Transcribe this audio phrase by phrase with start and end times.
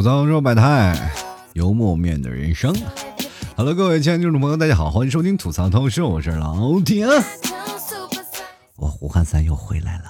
[0.00, 1.12] 吐槽说百态，
[1.52, 2.74] 幽默面对人生。
[3.54, 7.06] Hello，各位亲爱的听众朋友，大家好，欢迎收听吐槽脱口秀，我是老铁。
[8.76, 10.04] 我胡汉三又回来了。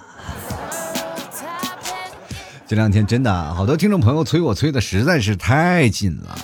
[2.69, 6.39] 这两天真的好多听众朋友催我催的实在是太紧了，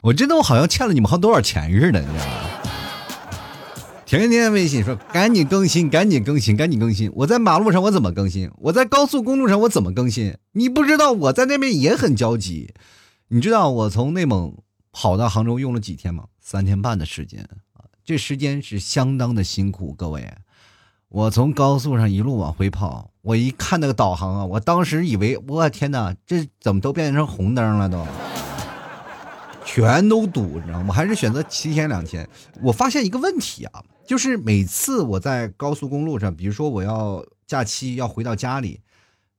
[0.00, 2.51] 我真的我好像欠了你们好多少钱似的，你知道吗？
[4.18, 7.10] 天天微信说赶紧更新，赶紧更新，赶紧更新。
[7.14, 8.50] 我在马路上我怎么更新？
[8.58, 10.36] 我在高速公路上我怎么更新？
[10.52, 12.74] 你不知道我在那边也很焦急。
[13.28, 14.54] 你知道我从内蒙
[14.92, 16.24] 跑到杭州用了几天吗？
[16.38, 17.40] 三天半的时间
[17.72, 20.30] 啊，这时间是相当的辛苦，各位。
[21.08, 28.06] 我从高速上一路往回跑，我一看那个导航啊，我当时以为，我天哪，这怎么都变成红灯了都，
[29.64, 30.86] 全都堵，你知道吗？
[30.88, 32.28] 我还是选择提前两天。
[32.62, 38.82] 我发现一个问题啊，就是每次我在高速公路上，比如说我要假期要回到家里，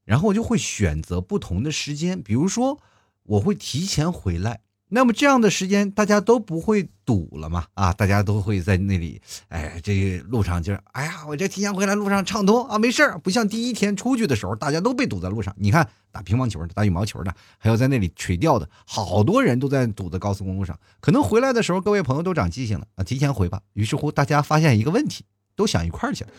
[0.03, 2.80] 然后我就会选择不同的时间，比如说
[3.23, 4.62] 我会提前回来。
[4.94, 7.66] 那么这样的时间大家都不会堵了嘛？
[7.73, 9.19] 啊，大家都会在那里，
[9.50, 15.52] 哎，这路上就是，哎呀，我这提前回来路上畅通啊，没事儿，不像第一天出去的时候，大家都被堵在路上。
[15.58, 20.80] 你看打乒乓球的、打羽毛球的，还有在那里垂钓的，好多人都在堵在高速公路上。
[21.02, 23.59] 可能回来的时候，各位朋友都长记性了啊，提前回吧。
[23.73, 26.30] 于是乎，大家发现一个问题，都想一块儿去了。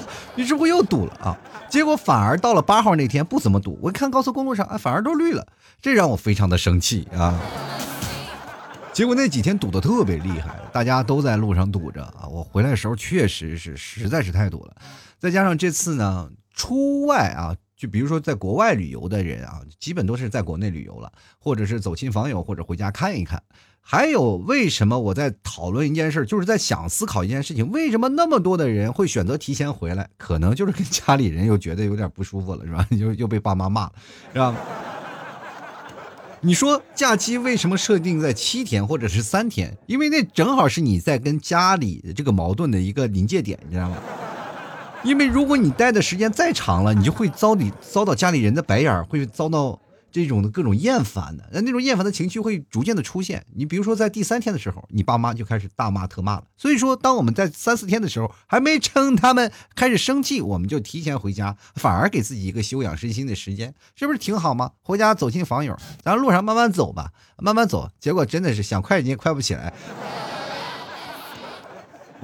[0.36, 1.38] 于是乎又堵了啊！
[1.74, 5.44] 结果反而到了八号那天不怎么堵，我一看高速公路上啊，反而都绿了，
[5.82, 7.36] 这让我非常的生气啊！
[8.92, 12.28] 结果那几天堵得特别厉害，大家都在路上堵着啊！
[12.30, 14.76] 我回来的时候确实是实在是太堵了，
[15.18, 23.42] 再加上这次呢出外啊，就比如说在国外旅游的人啊，基本都是在国内旅游了，或者是走亲访友，或者回家看一看。
[23.86, 30.08] 还有，为什么我在讨论一件事，就是在想思考一件事情，为什么那么多的人会选择提前回来？
[30.16, 32.86] 可能就是跟家里人又觉得有点不舒服了，是吧？
[32.96, 33.92] 又又被爸妈骂了，
[34.32, 34.56] 是吧？
[36.40, 39.76] 你说假期为什么设定在七天或者是三天？
[39.86, 43.96] 因为那正好是你在跟家里这个矛盾的一个临界点，你知道吗？
[45.04, 49.80] 因为如果你待的时间再长了，你就会遭你遭到家里人的白眼，会遭到。
[50.14, 53.44] 这种的各种厌烦的，那那种厌烦的情绪会逐渐的出现。
[53.52, 56.44] 你比如说，在第三天的时候，你爸妈就开始大骂特骂了。
[56.56, 64.70] 所以说，当我们在三四天的时候，还没称他们开始生气，我们就提前回家，反而给自己一个休养身心的时间，是不是挺好吗？
[64.82, 67.90] 回家走亲访友，咱路上慢慢走吧，慢慢走。
[67.98, 69.74] 结果真的是想快你也快不起来。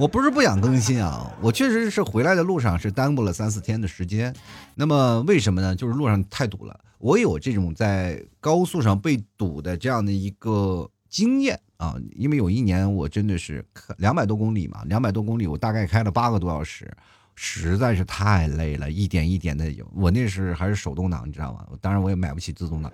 [0.00, 4.34] 我不是不想更新啊，我确实是回来的路上是耽误了三四天的时间。
[4.74, 5.76] 那么为什么呢？
[5.76, 6.80] 就是路上太堵了。
[6.96, 13.62] 我有这种在高速上被堵的这样的一个经验啊，因为有一年我真的是
[13.98, 16.90] 两百多公里嘛，两百多公里我大概开了八个多小时，
[17.34, 21.66] 实在是太累了，一点一点的油，我那是还是手动挡，你知道吗？
[21.80, 22.92] 当然我也买不起自动挡，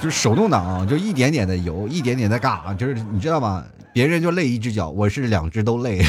[0.00, 3.64] 就是手动挡，就一点点的油，一点点的嘎，就是你知道吗？
[3.92, 6.02] 别人就累一只脚，我是两只都累，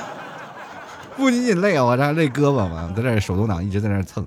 [1.16, 4.26] 不仅仅累啊，我这还累胳膊嘛，在这手动挡一直在那蹭。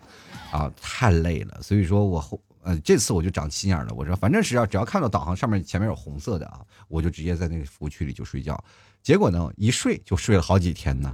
[0.51, 8.59] 啊，太累了，所以说我后呃这次我就长心眼了，我说反正是要只要看到导航上面前面有红色的啊，我就直接在那个服务区里就睡觉，
[9.03, 11.13] 结果呢一睡就睡了好几天呢。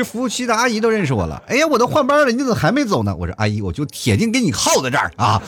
[0.00, 3.14] 这服务区的阿姨都认识我了，哎呀，我都换班了，你怎么还没走呢？
[3.14, 5.42] 我说阿姨，我就铁定给你耗在这儿啊。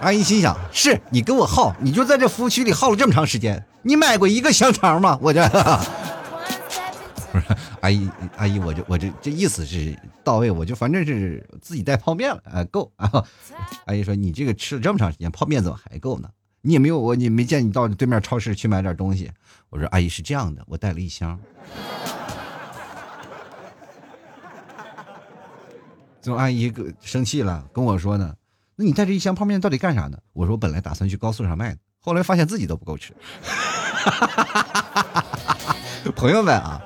[0.00, 5.18] 阿姨心想，是你跟我耗，你就在这服务区里耗了这么长时间，你买过一个香肠吗？
[5.20, 5.46] 我这。
[7.30, 7.44] 不是
[7.82, 9.94] 阿姨，阿姨，我就我这这意思是
[10.24, 13.22] 到位，我就反正是自己带泡面了，啊，够啊。
[13.84, 16.30] 阿姨说你这个吃了这么长时间，泡面怎么还够呢？
[16.62, 19.30] 你也没有我，你没见你到对面超市去买点东西。
[19.68, 21.38] 我说阿姨是这样的，我带了一箱。
[26.20, 28.34] 最后阿姨生气了，跟我说呢，
[28.76, 30.18] 那你带这一箱泡面到底干啥呢？
[30.32, 33.14] 我说我本来打算去高速上卖的，后来发现自己都不够吃。
[36.14, 36.80] 朋友们啊。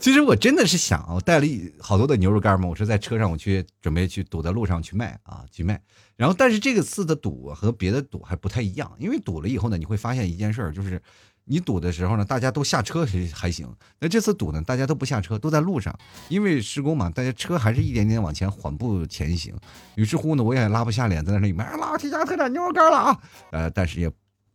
[0.00, 5.78] 其实我真的是想，我带了一好多的牛肉干嘛，我是在车上，我去准备去堵在路上去卖啊，去卖。
[6.16, 11.02] 然后，但是这个次的堵和别的堵还不太一样，因为堵了以后呢，你会发现一件事儿，就是
[11.50, 13.68] 你堵的时候呢，大家都下车还还行。
[13.98, 15.92] 那这次堵呢，大家都不下车，都在路上，
[16.28, 19.52] 因为施工嘛，大家车还是一点点往前缓步前行。
[19.96, 23.18] 于是乎呢，我也拉不下脸在那里卖老铁家特产牛肉干了啊。
[23.50, 24.08] 呃，但是也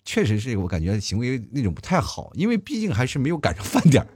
[0.05, 4.07] 确实是我感觉行为那种不太好，因为毕竟还是没有赶上饭点儿。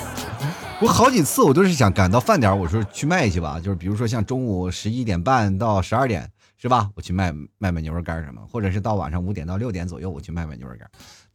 [0.80, 6.26] 我好几次我都是想赶到饭点，我说去卖去吧，就是比如说像中午十一点半到十二点，
[6.56, 6.88] 是吧？
[6.94, 10.90] 我去卖卖卖牛肉干什么，或者是到晚上五点到六点左右，我去卖卖牛肉干。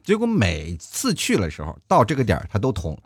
[0.05, 2.97] 结果每次去的时候，到这个点儿它都通。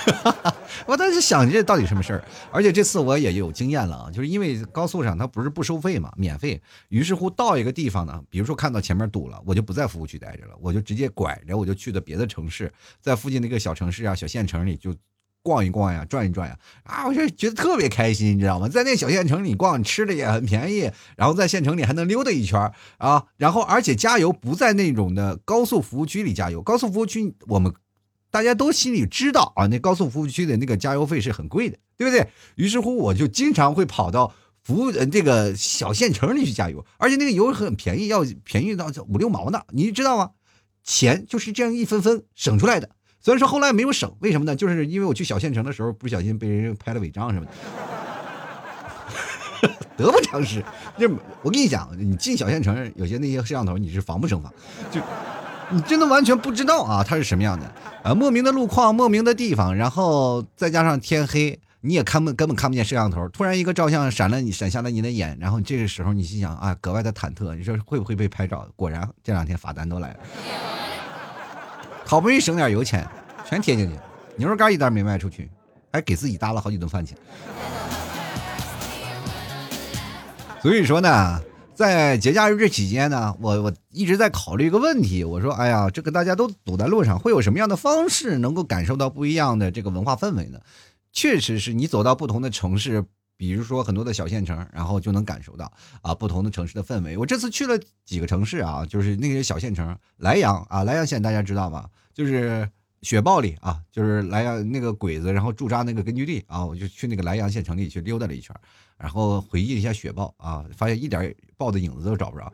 [0.86, 2.24] 我当时想这到底什么事儿？
[2.50, 6.60] 而且这次我也有经验了啊，就是因为高速上它不是不收费嘛，免费。
[6.88, 14.92] 于是乎到一个地方呢，比如说看到前面堵了，我就不在服务区待着了，我就直接拐着，我就去的别的城市，在附近那个小城市啊、小县城里就
[15.42, 16.58] 逛一逛呀、转一转呀。
[16.84, 18.68] 啊，我就觉得特别开心，你知道吗？
[18.68, 23.24] 在那小县城里逛，吃的也很便宜，然后在县城里还能溜达一圈啊。
[23.36, 27.72] 然后而且加油不在那种的高速服务区里加油，高速服务区我们。
[28.32, 32.28] 大家都心里知道啊，那高速服务区的那个加油费是很贵的，对不对？
[32.54, 34.32] 于是乎，我就经常会跑到
[34.62, 40.30] 服务呃这个小县城里去加油，而且那个油很便宜，要便宜到五六毛呢，你知道吗？
[40.84, 42.90] 钱就是这样一分分省出来的。
[43.20, 44.56] 虽然说后来没有省，为什么呢？
[44.56, 47.46] 就是因为我去小县城的时候不小心被人拍了违章什么
[49.60, 50.64] 的， 得不偿失。
[50.98, 51.10] 就
[51.42, 54.52] 我跟你讲，你进小县城有些那些摄像头你是防不胜防，
[54.90, 55.00] 就。
[55.72, 57.64] 你真的完全不知道啊，它是什么样的
[58.02, 58.12] 啊？
[58.12, 63.28] 莫名的路况，莫名的地方，然后再加上天黑，你也看不根本看不见摄像头。
[63.28, 68.66] 突然一个照相闪了你，闪瞎了你的眼，然后这个时候你心想啊，格外的忐忑，你说会不会被拍照？
[68.74, 70.16] 果然这两天罚单都来了，
[72.10, 73.06] 好不容易省点油钱，
[73.48, 73.96] 全贴进去，
[74.34, 75.48] 牛肉干一单没卖出去，
[75.92, 77.16] 还给自己搭了好几顿饭钱。
[80.60, 81.40] 所以说呢。
[81.72, 90.60] 在节假日这期间呢，我我一直在考虑一个问题，我说，哎呀，这个大家都堵在路上，会有什么样的方式能够感受到不一样的这个文化氛围呢？
[91.10, 93.02] 确实是你走到不同的城市，
[93.34, 95.72] 比如说很多的小县城，然后就能感受到
[96.02, 97.16] 啊不同的城市的氛围。
[97.16, 101.86] 我这次去了几个城市啊，就是那些小县城，莱阳啊，莱阳县大家知道吗？
[102.12, 102.68] 就是
[103.02, 108.54] 雪豹里啊，就是莱阳那个鬼子然后驻扎那个根据地啊，我就去那个莱阳县城里去溜达了一圈。
[108.98, 112.52] 然后回忆一下雪豹啊，发现一点豹的影子都找不着。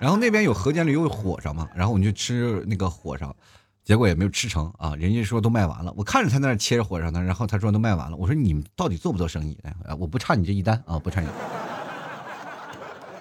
[0.00, 3.32] 然后那边有河间驴有火烧嘛，然后我们就吃那个火烧，
[3.84, 4.96] 结果也没有吃成啊。
[4.96, 8.16] 人家说都卖完了，我看着他那切着火烧呢，然后他说都卖完了。
[8.16, 9.56] 我说你们到底做不做生意？
[9.62, 11.28] 哎，我不差你这一单啊，不差你。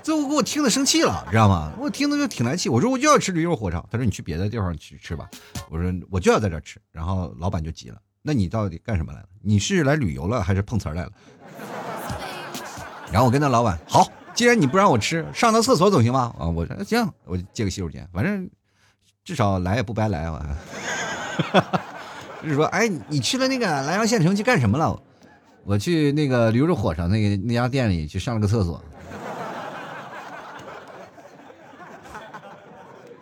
[0.04, 1.72] 最后给我听的生气了，知道吗？
[1.80, 2.70] 我听的就挺来气。
[2.70, 5.30] 我说我就要吃驴肉火烧，他说你去别的地方去吃吧。
[5.70, 7.98] 我说我就要在这吃，然后老板就急了。
[8.22, 9.26] 那你到底干什么来了？
[9.42, 11.12] 你是来旅游了还是碰瓷来了？
[13.12, 16.34] 然后我跟那老板，好，既然你不让我吃，上趟厕所总行吗？
[16.40, 18.50] 啊，我说行，我借个洗手间，反正
[19.24, 20.58] 至少来也不白来啊。
[22.42, 25.00] 就是说，哎，你去了那个莱阳县城去干什么了？
[25.64, 28.84] 我去那个驴肉火烧那个那家店里去上了个厕所，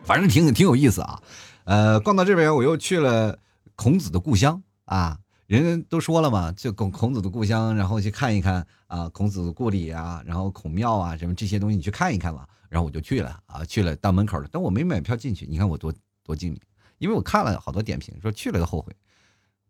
[0.10, 1.22] 反正挺挺有意思啊。
[1.66, 3.38] 呃，逛到这边，我又去了
[3.76, 4.60] 孔子的故乡。
[4.86, 12.50] 啊，人都说了嘛，就孔孔子的故乡，然后去看一看啊，孔子的故里啊，然后孔庙啊，什么这些东西你去看一看吧。
[12.70, 15.46] 然后我就去了啊，去了到门口了，但我没买票进去。
[15.46, 16.60] 你看我多多精明，
[16.98, 18.92] 因为我看了好多点评，说去了都后悔。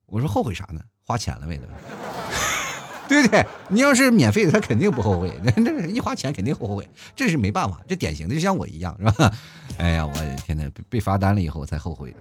[0.05, 0.79] 我说后悔啥呢？
[1.03, 1.59] 花钱了呗，
[3.09, 3.45] 对不对？
[3.67, 5.33] 你要是免费的，他肯定不后悔。
[5.43, 9.33] 那那一花钱肯定后悔，这是没办法，这典型的就像我一样，是吧？
[9.77, 10.13] 哎呀，我
[10.45, 12.15] 天呐，被被罚单了以后才后悔。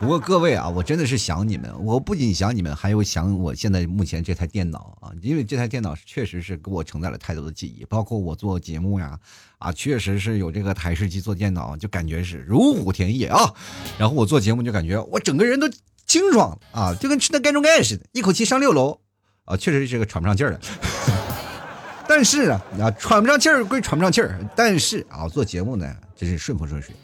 [0.00, 1.72] 不过各位啊，我真的是想你们。
[1.78, 9.16] 我不仅想你们，还有想我现在目前这台电脑啊，因为这台电脑确实是给我承载了太多的记忆，包括我做节目呀，
[9.58, 13.54] 啊，确实是有这个台式机做电脑，就感觉是如虎添翼啊。
[13.96, 15.68] 然后我做节目就感觉我整个人都
[16.06, 19.00] 清爽啊，就跟吃的盖中盖似的，一口气上六楼
[19.44, 20.60] 啊，确实是个喘不上气儿的。
[22.08, 26.94] 但是啊，啊，喘不上气儿归喘不上气儿，但是啊，做节目呢，真是顺风顺水。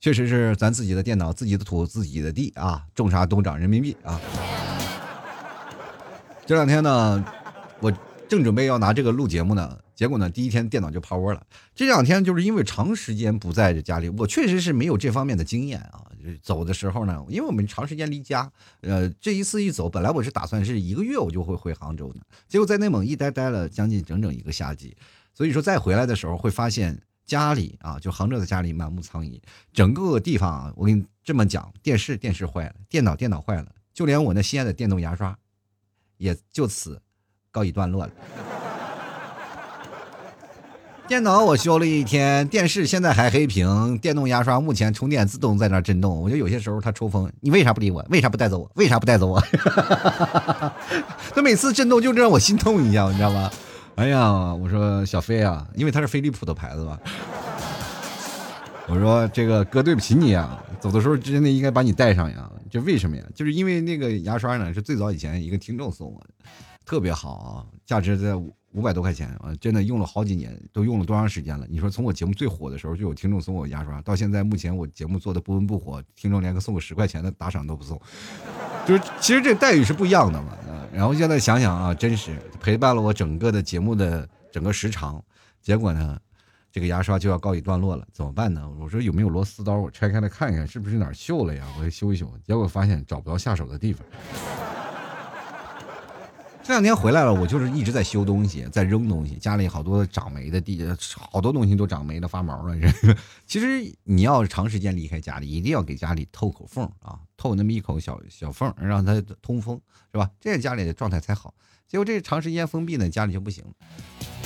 [0.00, 4.20] 确实是咱自己的电脑、自己的土、自己的地啊，种啥都长人民币啊。
[6.44, 7.24] 这两天呢，
[7.80, 7.90] 我
[8.28, 11.40] 正准备要拿这个录节目呢，结果呢，第一天电脑就趴窝了。
[11.74, 16.02] 这两天就是因为长时间不在这家里，我确实是没有这方面的经验啊。
[16.42, 18.50] 走的时候呢，因为我们长时间离家，
[18.80, 24.96] 呃，这一次一走，本来我是打算是一个月我就会回杭州的，结果在内蒙一待待了将近整整一个夏季，
[25.32, 27.00] 所以说再回来的时候会发现。
[27.26, 29.40] 家里啊，就杭州的家里满目苍痍，
[29.72, 35.34] 整个地方啊，我跟你这么讲，电视电视坏了，电脑电脑坏了，就连我那心爱的电动牙刷，
[36.18, 37.00] 也就此
[37.50, 38.12] 告一段落了。
[41.06, 48.02] 电脑我修了一天，电视现在还黑屏，电动牙刷目前充电自动在那震动，我就有些时候它抽风，你为啥不理我？
[48.08, 48.70] 为啥不带走我？
[48.76, 49.42] 为啥不带走我？
[51.34, 53.50] 它每次震动就让我心痛一样，你知道吗？
[53.96, 56.98] 哎呀，我说小飞啊，因为它是飞利浦的牌子吧。
[58.86, 62.50] 我说这个哥对不起你啊，走的时候真的应该把你带上呀。
[62.70, 63.22] 就为什么呀？
[63.34, 66.28] 就是因为那个牙刷呢是最早以前一个听众送我的，
[66.86, 71.66] 特别好啊，价值在五五百多块钱啊，真的用了好几年，都用了多长时间了？
[71.70, 78.00] 你说从我节目最火的时候就有听众送我牙刷，到现在目前我节目做的不温不火，听众连个送个十块钱的打赏都不送，
[78.84, 80.58] 就是其实这待遇是不一样的嘛。
[80.92, 85.22] 然后现在想想啊，真是陪伴了我整个的节目的整个时长，
[85.62, 86.18] 结果呢，
[86.72, 88.68] 这个牙刷就要告一段落了，怎么办呢？
[88.80, 91.64] 我说有没有螺丝刀，我拆开来看一看，是不是哪锈了呀？
[91.78, 94.04] 我修一修，结果发现找不到下手的地方。
[96.66, 99.36] 这两天回来了，我就是一直在修东西，在扔东西。
[99.36, 100.82] 家里好多长霉的地，
[101.30, 102.74] 好多东西都长霉了、发毛了。
[103.46, 109.78] 其实你要长时间离开家里，一定要给家里透口缝啊，透那么一口小小缝，让它通风，
[110.10, 110.30] 是吧？
[110.40, 111.52] 这样家里的状态才好。
[111.86, 113.62] 结果这长时间封闭呢，家里就不行。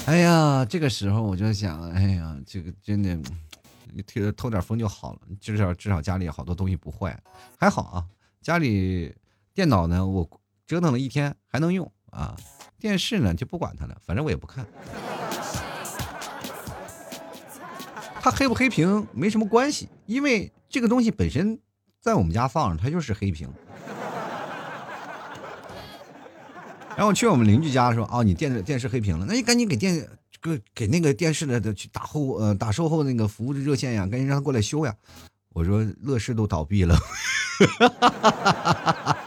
[0.07, 3.17] 哎呀，这个时候我就想，哎呀，这个真的，
[3.95, 7.17] 你透透点风就好了，至少至少家里好多东西不坏。
[7.57, 8.05] 还好啊，
[8.43, 9.15] 家里
[9.55, 10.29] 电脑呢，我
[10.67, 11.89] 折腾了一天还能用。
[12.11, 12.37] 啊，
[12.79, 14.67] 电视呢就不管它了，反正我也不看。
[18.21, 21.61] 它黑不黑屏没什么关系，因为这个东西本身
[22.01, 23.49] 在我们家放着，它就是黑屏。
[26.97, 30.05] 然后去我们邻居家说：“哦，你电视电视黑屏了，那你赶紧给电
[30.43, 34.93] 给给那个电视的去打后呃打售后那个服务热线呀，赶紧让他过来修呀。”
[35.55, 36.97] 我说：“乐视都倒闭了。”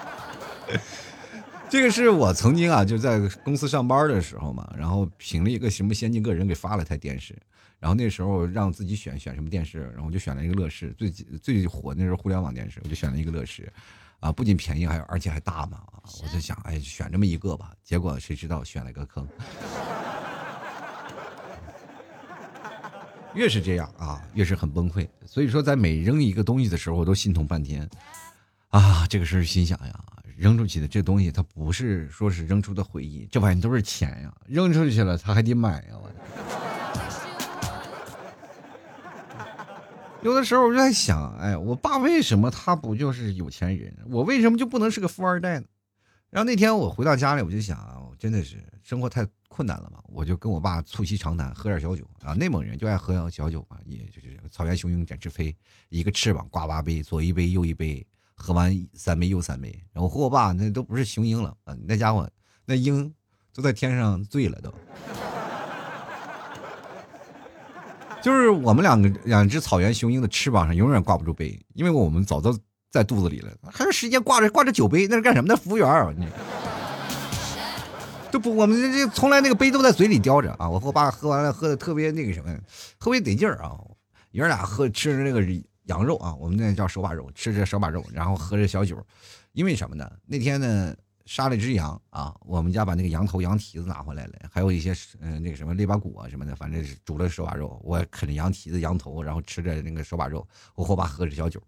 [1.71, 7.33] 这个是我曾经啊，就在公司上班的时候嘛，然后凭了一个什么先进个人给发了台电视，
[7.79, 13.71] 然后那时候让自己选选什么电视，然后我就选了一个乐视，最最火那时候互联网电视，我就选了一个乐视，
[14.19, 15.81] 啊，不仅便宜，还有而且还大嘛，
[16.21, 19.25] 我就想，哎，选这么一个吧，结果谁知道选了个坑，
[23.33, 27.89] 越是这样啊，越是很崩溃，所以说在每扔一个东西的时候，我都心痛半天，
[28.71, 30.03] 啊，这个事儿心想呀。
[30.41, 34.33] 扔出去的这东西，它不是说是扔出的回忆，这玩意都是钱呀！
[34.47, 35.95] 扔出去了，他还得买呀！
[40.23, 43.95] 有的时候我就在想，哎，我爸为什么他不就是有钱人？
[44.09, 45.65] 我为什么就不能是个富二代呢？
[46.31, 52.33] 然后那天我回到家里，我就想啊，真的是生活太困难了嘛，我就跟我爸促膝长谈，喝点小酒啊。
[52.33, 55.55] 内蒙人就爱喝小酒嘛，也就是草原雄鹰展翅飞，
[55.89, 58.03] 一个翅膀挂八杯，左一杯右一杯。
[58.41, 62.27] 喝完三杯又三杯，然后和我爸那都不是雄鹰了啊，那家伙
[62.65, 63.13] 那鹰
[63.53, 64.73] 都在天上醉了都。
[68.23, 72.57] 就是我们两个两只草原雄鹰的翅膀上永远挂不住杯，因为我们早都
[72.89, 75.47] 在肚子里了，还有时间挂着挂着酒杯那是干什么？
[75.47, 76.27] 那服务员你
[78.31, 80.67] 都不我们这这从来那个杯都在嘴里叼着啊！
[80.69, 82.57] 我和我爸喝完了，喝的特别那个什么，
[82.97, 83.77] 特别得劲儿啊！
[84.31, 85.41] 爷俩喝吃着那个。
[85.91, 89.05] 羊肉啊，我们那叫手把肉，吃着手把肉，然后喝着小酒，
[89.51, 90.09] 因为什么呢？
[90.25, 90.95] 那天呢
[91.25, 101.61] 杀了一只羊啊，我们家把那个羊头、羊蹄子拿回来了，还有一些嗯那个什么肋巴骨啊什么的，反正是煮了手把肉，我啃着羊蹄子、羊头，然后吃着那个手把肉，我和我爸喝着小酒，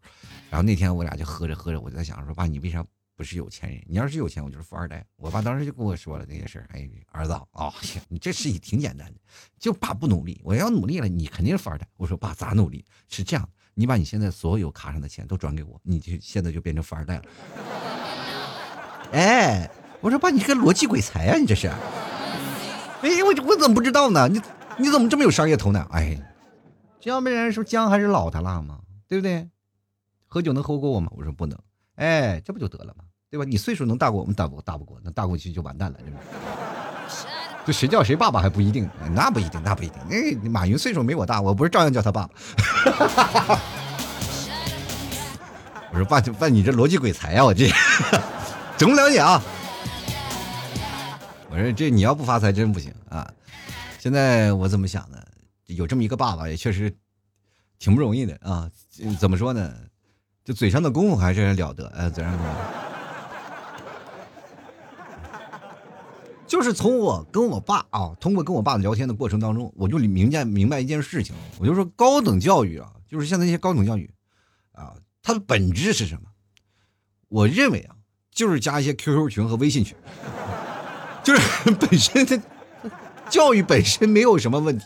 [0.49, 2.83] 然后那天我俩就喝着喝着，我就在想说，爸，你为啥
[3.15, 3.83] 不是有钱人？
[3.87, 5.05] 你要是有钱，我就是富二代。
[5.17, 7.71] 我爸当时就跟我说了这些事儿哎，儿子啊，
[8.07, 9.19] 你这事情挺简单的，
[9.59, 11.87] 就爸不努力，我要努力了，你肯定是富二代。
[11.95, 12.83] 我说爸咋努力？
[13.07, 13.47] 是这样。
[13.73, 17.23] 你把你现在所有卡上的钱都转给我，你就现在就变成富二代了。
[19.11, 19.69] 哎，
[20.01, 21.67] 我说爸，你个逻辑鬼才啊，你这是？
[21.67, 24.27] 哎，我我怎么不知道呢？
[24.27, 24.41] 你
[24.77, 25.87] 你怎么这么有商业头脑？
[25.91, 26.17] 哎，
[26.99, 29.49] 这要不然说姜还是老的辣嘛，对不对？
[30.27, 31.11] 喝酒能喝过我吗？
[31.15, 31.57] 我说不能。
[31.95, 33.03] 哎，这不就得了吗？
[33.29, 33.45] 对吧？
[33.45, 36.19] 你岁数能大过我们，大不大不过，那大过去就完蛋了，对吧？
[37.65, 40.01] 就谁叫谁爸爸还不一定，那不一定，那不一定。
[40.43, 42.33] 那马云岁数没我大，我不是照样叫他爸爸。
[45.91, 47.45] 我说爸，爸，你这逻辑鬼才呀！
[47.45, 47.69] 我这
[48.75, 49.41] 怎么了解啊？
[51.49, 53.31] 我说这你要不发财真不行啊！
[53.99, 55.25] 现在我怎么想的？
[55.67, 56.93] 有这么一个爸爸也确实
[57.79, 58.69] 挺不容易的啊！
[59.19, 59.71] 怎么说呢？
[60.43, 62.82] 就嘴上的功夫还是了得，哎，嘴上功夫。
[66.53, 74.07] 就是从我跟我爸啊，通过跟我爸聊天的过程当中，我就明见明白一件事情，我就说高等教育啊，就是现在那些高等教育，
[74.73, 74.93] 啊，
[75.23, 76.21] 它的本质是什么？
[77.27, 77.95] 我认为啊，
[78.31, 79.97] 就是加一些 QQ 群和微信群，
[81.25, 81.41] 就是
[81.73, 82.39] 本身的
[83.31, 84.85] 教育本身没有什么问题，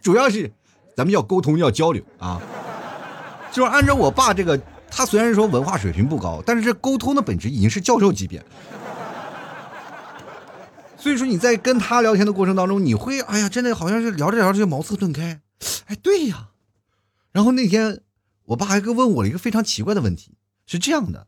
[0.00, 0.48] 主要是
[0.94, 2.40] 咱们要沟通要交流啊，
[3.50, 4.56] 就是按照我爸这个，
[4.88, 8.40] 他虽然说文化水平不高，但是这沟通的本质已经是教授级别。
[11.08, 15.40] 所以说你在跟他聊天的过程当中，你会哎呀，真的好像是聊着聊着就茅塞顿开，
[15.86, 16.50] 哎，对呀。
[17.32, 18.02] 然后那天
[18.44, 20.36] 我爸还问我了一个非常奇怪的问题，
[20.66, 21.26] 是这样的：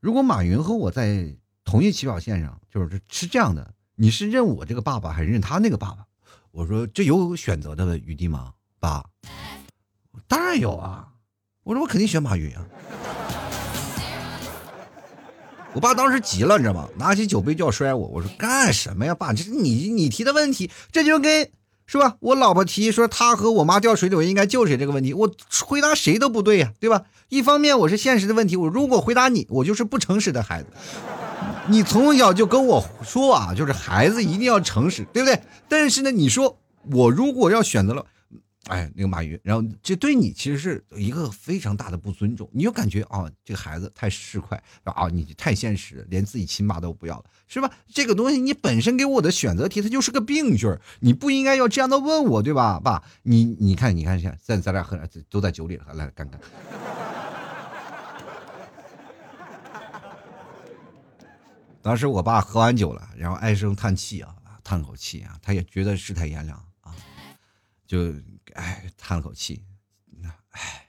[0.00, 6.06] 如果马云和我在同一起跑线上，就是是这样的，你是认我这个爸爸还是认他那个爸爸？
[6.50, 9.04] 我说这有选择的余地吗，爸？
[10.26, 11.12] 当然有啊！
[11.64, 12.64] 我说我肯定选马云啊！
[15.72, 16.88] 我爸当时急了，你知道吗？
[16.96, 18.08] 拿起酒杯就要摔我。
[18.08, 19.32] 我说干什么呀，爸？
[19.32, 21.48] 这是你你提的问题，这就跟
[21.86, 22.16] 是吧？
[22.20, 25.30] 我老婆提说她和我妈掉水里，我应该救谁这个问题，我
[25.64, 27.02] 回答谁都不对呀，对吧？
[27.28, 30.68] 一方面我是现实的问题，我如果回答你，我就是不诚实的孩子。
[31.68, 35.40] 你从小就跟我说啊，就是孩子一定要诚实，对不对？
[35.68, 36.58] 但是呢，你说
[36.90, 38.06] 我如果要选择了。
[38.70, 47.68] 哎，那个马云，然后这对你其实是一个非常大的不尊重，你就感觉啊，这个孩子太市侩啊，你太现实，连自己亲妈都不要了，是吧？
[47.92, 52.78] 这个东西你本身给我的选择题，它就是个病句你不应该要这样的问我，对吧？
[52.78, 54.96] 爸，你你看，你看，现在咱俩喝
[55.28, 56.40] 都在酒里了，来干干。
[61.82, 66.62] 当时我爸喝完酒了，然后唉声叹气啊，叹口气啊，他也觉得世态炎凉，
[67.90, 68.14] 就。
[68.54, 69.64] 哎，叹了口气，
[70.06, 70.88] 那哎，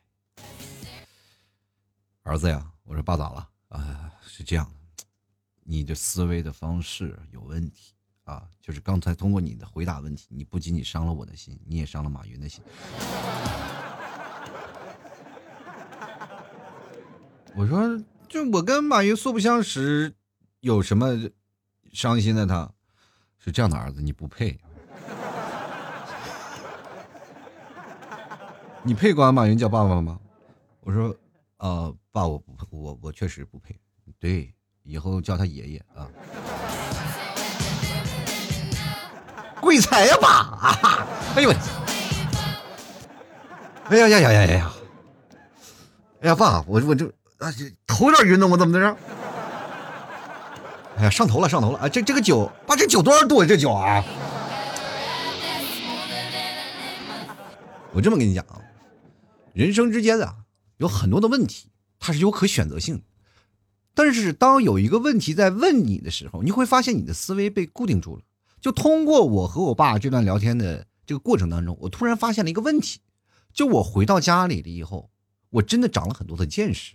[2.24, 3.48] 儿子呀，我说爸咋了？
[3.67, 5.05] 啊，是这样的，
[5.62, 7.93] 你的思维的方式有问题
[8.24, 12.63] 啊，就是刚才通过你的回答问题，你不仅仅伤了我的心，你也伤了马云的心。
[17.53, 20.15] 我说，就我跟马云素不相识，
[20.62, 21.29] 有什么
[21.93, 22.48] 伤心的？
[22.48, 22.74] 他
[23.38, 24.60] 是这样的儿子，你不配。
[28.83, 30.19] 你配管马云叫爸爸吗？
[30.81, 31.15] 我说，
[31.57, 33.79] 呃，爸，我不，我我确实不配。
[34.19, 34.51] 对，
[34.83, 36.09] 以后叫他爷爷啊。
[39.61, 40.57] 鬼才呀，爸！
[41.38, 41.53] 哎呦，
[43.89, 44.71] 哎呀呀呀呀呀呀！
[46.21, 47.05] 哎呀，爸，我我这
[47.38, 47.53] 啊，
[47.85, 48.97] 头有点晕呢，我怎么的着？
[50.97, 51.88] 哎呀，上头了，上头了啊！
[51.88, 53.45] 这这个酒，爸，这酒多少度啊？
[53.45, 54.03] 这酒啊！
[57.93, 58.58] 我这么跟你讲啊。
[59.53, 60.45] 人生之间啊，
[60.77, 63.03] 有很多的问题，它是有可选择性的。
[63.93, 68.23] 但是当有一个问题在问你的时候，你会发现你的思维被固定住了。
[68.59, 72.99] 就通过我和我爸这段聊天的这个过程当中，我突然发现了一个问题：
[73.53, 75.11] 就我回到家里了以后，
[75.49, 76.93] 我真的长了很多的见识。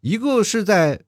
[0.00, 1.02] 一个是在。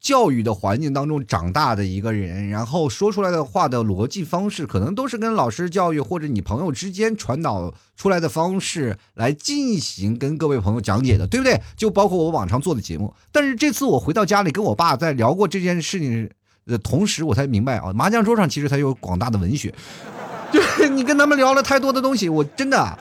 [0.00, 11.60] 教育的环境当中长大的一个人，然后说出来的话的逻辑方式，可能都是跟老师教育或者你朋友之间传导出来的方式来进行跟各位朋友讲解的，对不对？
[11.76, 13.12] 就包括我往常做的节目。
[13.32, 16.30] 但是这次我回到家里跟我爸在聊过这件事情
[16.64, 19.74] 的同时，我才明白啊，麻将桌上其实它有广大的文学。
[20.52, 22.98] 对 你跟他们聊了太多的东西，我真的，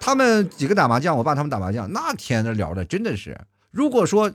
[0.00, 3.38] 他们几个打麻将，我爸他们打麻将，那天的聊的真的是，
[3.70, 4.32] 如果说。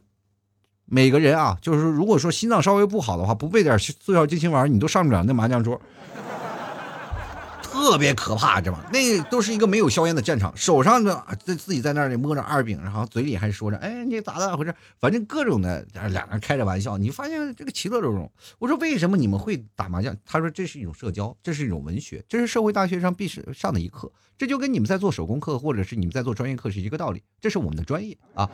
[0.86, 5.82] 每个人啊，就是如果说心脏稍微不好的话，不备点速效救心丸，你都上不了那麻将桌，
[7.62, 8.84] 特别可怕，知道吗？
[8.94, 18.32] 那都是一个没有硝烟的战场，手上呢在自己在那里摸着二饼，然后嘴里还说着：“哎，你咋咋回事？”反正各种的，两人开着玩笑，你发现这个其乐融融。
[18.60, 24.12] 我说：“为什么你们会打麻将？”他说：“这是一种社交，这是一种文学，这是社会大学上必上的一课。
[24.38, 27.24] 这就跟你们在做手工课，或者是你们在做专业课是一个道理。
[27.42, 28.50] 这是我们的专业啊。”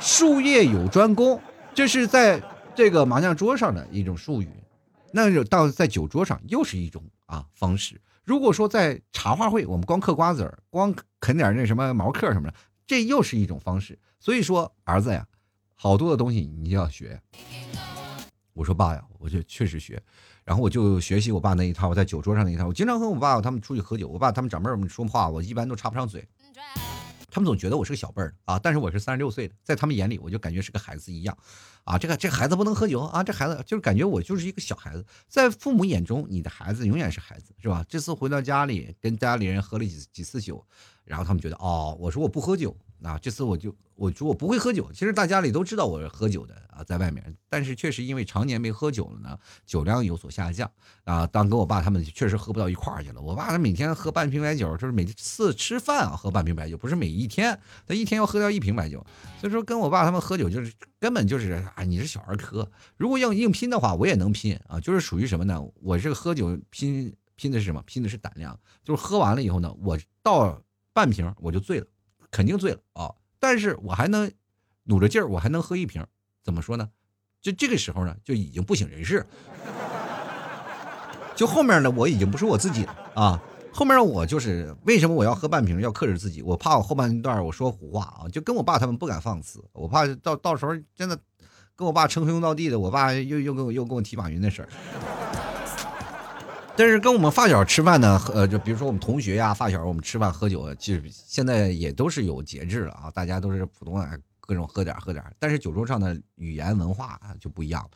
[0.00, 1.40] 术业有专攻，
[1.74, 2.42] 这是在
[2.74, 4.48] 这个麻将桌上的一种术语，
[5.12, 8.00] 那就到在酒桌上又是一种啊方式。
[8.24, 12.54] 如果说在茶话会，我们光嗑瓜子儿，光啃点那什么毛嗑什么的，
[12.86, 13.98] 这又是一种方式。
[14.20, 15.26] 所以说，儿子呀，
[15.74, 17.20] 好多的东西你就要学。
[18.52, 20.02] 我说爸呀，我就确实学，
[20.44, 22.66] 然后我就学习我爸那一套，我在酒桌上那一套。
[22.66, 26.26] 我经常和我爸他们出去喝酒，我爸他们长辈们说话，我一般都插不上嘴。
[27.30, 31.36] 他们总觉得我是个小辈儿啊，但是我是三十六岁的，在他们眼里我就感觉是个孩子一样，
[31.84, 37.84] 啊，这个这孩子不能喝酒啊，这孩子就是感觉我就是一个小孩子，在父母眼中，你的孩子永远是孩子，是吧？
[37.88, 40.64] 这次回到家里跟家里人喝了几几次酒，
[41.04, 42.76] 然后他们觉得哦，我说我不喝酒。
[43.02, 50.70] 啊，这次我就我说我不会喝酒，其实大家里都知道我是喝酒的啊，在外面，但是确实因为常年没喝酒了呢，酒量有所下降
[51.04, 51.26] 啊。
[51.26, 53.20] 当跟我爸他们确实喝不到一块儿去了。
[53.20, 59.04] 我爸他每天喝半瓶白酒，就是每次吃饭啊喝半瓶白酒，不是每一天，他一天要喝掉一瓶白酒。
[59.40, 62.68] 所以说跟我爸他们喝酒就是根本就是啊，你是小儿科。
[62.96, 65.60] 如果要硬拼的话，我也能拼啊，就是属于什么呢？
[65.82, 67.82] 我这个喝酒拼拼的是什么？
[67.86, 70.60] 拼的是胆量，就是喝完了以后呢，我倒
[70.92, 71.86] 半瓶我就醉了。
[72.30, 73.14] 肯定醉了啊！
[73.38, 74.30] 但是我还能
[74.84, 76.04] 努着劲儿，我还能喝一瓶。
[76.42, 76.88] 怎么说呢？
[77.40, 79.26] 就这个时候呢，就已经不省人事。
[81.36, 83.42] 就后面呢，我已经不是我自己了啊！
[83.72, 86.42] 后面我就是为什么我要喝半瓶，要克制自己？
[86.42, 91.16] 我怕我后半段我说胡话啊，就跟我爸他们不敢放肆，我怕到到时候真的
[91.76, 94.68] 跟我爸称兄道弟的，我爸又又跟我又跟我提马云的事儿。
[96.78, 105.24] 但是跟我们发小吃饭呢，呃，就比如说我们同学呀、发小，我们吃饭喝酒，其实现在也都是有节制了啊，大家都是普通啊，各种喝点喝点。
[105.40, 107.90] 但是酒桌上的语言文化就不一样了。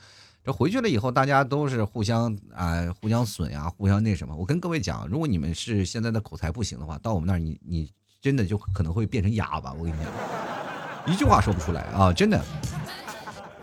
[0.44, 4.34] 这回去了以后，大家都是互相啊，互相损呀，互相那什么。
[4.34, 7.88] 我跟各位讲，如果你们是现在的口才不行的话，到我们那儿，你你
[8.20, 9.72] 真的就可能会变成哑巴。
[9.74, 12.44] 我跟你讲，一句话说不出来啊，真的。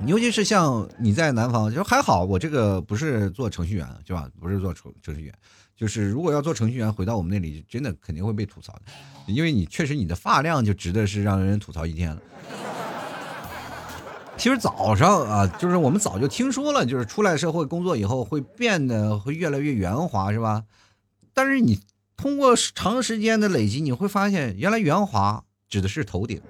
[0.05, 4.29] 尤其是像你在南方，就还好，我这个不是做程序员，是吧？
[4.39, 5.33] 不是做程程序员，
[5.75, 8.81] 就是如果要做程序员，回到我们那里，真的肯定会被吐槽的，
[9.27, 12.21] 因为你确实你的发量就值得是让人吐槽一天了。
[14.38, 20.63] 其实早上啊，就是我们早就听说了，就是出来社会工作以后会变得会越来越圆滑，是吧？
[21.33, 21.81] 但是你
[22.15, 26.41] 通过长时间的累积，你会发现，原来圆滑指的是头顶。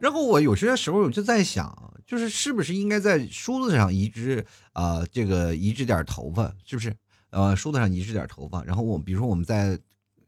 [0.00, 6.94] 然后我有些时候我就在想，就是是不是应该在梳子上移植啊，这个移植点头发，是不是？
[7.30, 9.78] 呃，梳子上移植点头发，然后我比如说我们在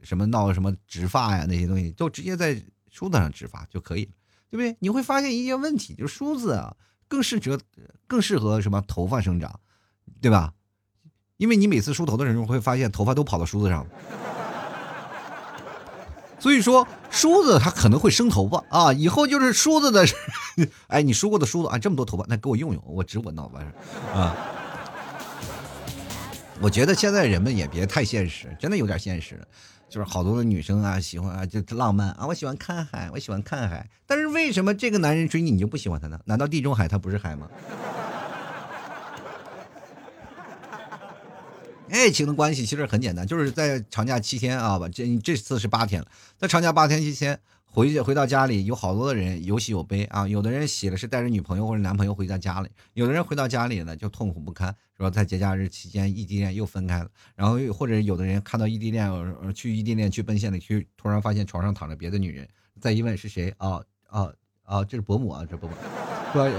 [0.03, 4.13] 什么闹什么植发呀那些东西，都直接在梳子上植发就可以了，
[4.51, 4.77] 对不对？
[4.81, 6.77] 你会发现一些问题，就是梳子啊
[7.09, 7.59] 更适合
[8.07, 9.61] 更适合什么头发生长，
[10.21, 10.53] 对吧？
[11.39, 13.91] 因为你每次梳头的时候会发现头发都跑到梳子上了。
[16.41, 18.93] 所以说，梳子它可能会生头发啊！
[18.93, 20.05] 以后就是梳子的，
[20.89, 24.37] 哎，你梳过的梳子啊，这么多头发，那给我用用，我指我脑袋上啊！
[26.61, 29.39] 我觉得现在人们也别太现实，真的有点现实，
[29.89, 33.89] 就是好多的女生啊，喜欢啊，就浪漫啊，我喜欢看海，我喜欢看海。
[34.07, 36.19] 但是为什么这个男人追你，你就不喜欢他呢？
[36.25, 37.47] 难道地中海它不是海吗？
[41.91, 50.27] 爱情的关系其实很简单，就是在长假七天啊，这这次是八天了，在长假八天期间回去回到家里，有好多的人有喜有悲啊。
[50.27, 57.09] 有的人喜了是带着女朋友或者男朋友回到家里，有的人回到家里呢就痛苦不堪，说在节假日期间异地恋又分开了。
[57.35, 59.11] 然后又或者有的人看到异地恋
[59.55, 62.49] 去异地恋去奔现的去，突然发现床上躺着别的女人，
[62.81, 65.75] 再一问是谁啊啊啊，这是伯母啊，这伯母，
[66.33, 66.51] 说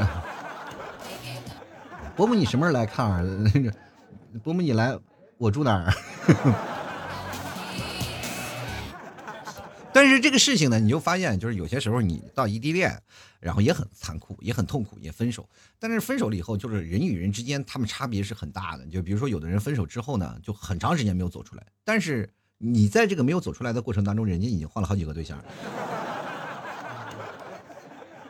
[2.17, 3.51] 伯母你什么时候来看儿子？
[3.53, 3.73] 那 个
[4.43, 4.97] 伯母你来。
[5.41, 5.91] 我住哪儿？
[9.91, 13.01] 但是这个事情呢，你就发现，就是有些时候你到异地恋，
[13.39, 15.49] 然后也很残酷，也很痛苦，也分手。
[15.79, 18.85] 但是分手了以后，就是人与人之间，他们差别是很大的。
[18.85, 21.65] 就比如说，有的人分手之后呢，就很长时间没有走出来。
[21.83, 25.43] 但是你在这个没有走出来的过程当中，人家已经换了好几个对象。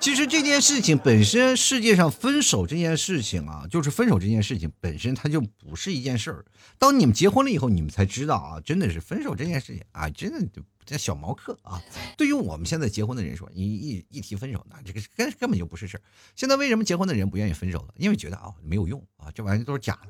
[0.01, 6.43] 其实这件事情本身，世界上分手这件事情啊，就是分手这件事情本身，它就不是一件事儿。
[6.79, 11.79] 当你们结婚了以后，你们才知道啊，真的是分手这件事情啊，真的就这小毛客啊。
[12.17, 16.01] 对于我们现在结婚的人说，你一一提分手，那这个根根本就不是事儿。
[16.35, 17.93] 现在为什么结婚的人不愿意分手了？
[17.95, 20.09] 因为觉得啊没有用啊，这玩意儿都是假的。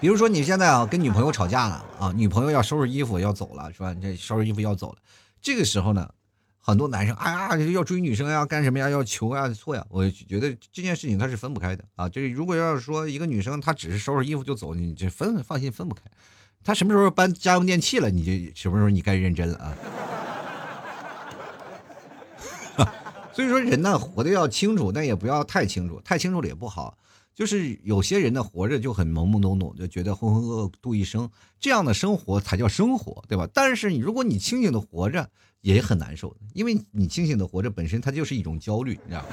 [0.00, 3.94] 比如说你现在啊跟女朋友吵架了啊，女朋友要收拾衣服要走了，是吧？
[3.94, 4.98] 这收拾衣服要走了，
[5.40, 6.12] 这个时候呢？
[6.64, 8.88] 很多男生，哎呀，要追女生呀，干什么呀？
[8.88, 9.84] 要求呀，错呀！
[9.90, 12.08] 我觉得这件事情它是分不开的啊。
[12.08, 16.02] 就是如果要是说一个女生她只是收拾衣服就走，你这分放心分不开。
[16.62, 19.74] 她什么时候搬家用电器了，你就什么时候你该认真了啊。
[23.34, 26.96] 所以说人呢，活得要清楚，但也不要太清楚，太清楚了也不好。
[27.34, 33.48] 就是有些人呢，活着就很懵懵懂懂，就觉得浑浑噩噩度一生，这样的生活才叫生活，对吧？
[33.52, 35.28] 但是你如果你清醒的活着。
[35.62, 39.28] 也很难受，因为你清醒的活着本身它就是一种焦虑，你知道吗？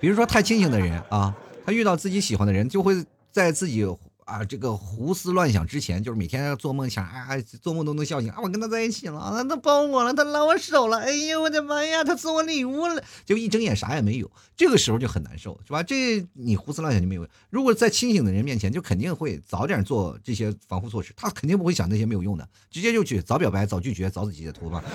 [0.00, 3.86] 比如说太清醒的人啊，他遇到自己喜欢的人，就会在自己。
[4.30, 8.38] 啊，这个胡思乱想之前，就是每天做梦想，哎，做梦都能笑醒啊！
[8.40, 15.82] 我跟他在一起了，他抱我了，他拉我手了，哎呦我的妈呀，他送我礼物了，就一睁眼啥也没有，这个时候就很难受，是吧？
[15.82, 17.26] 这你胡思乱想就没有。
[17.50, 24.80] 如果在清醒的人面前，就肯定会早点做这些防护措施，他肯定不会想那些没有用的，直接就去早表白、早拒绝、早自己的头发。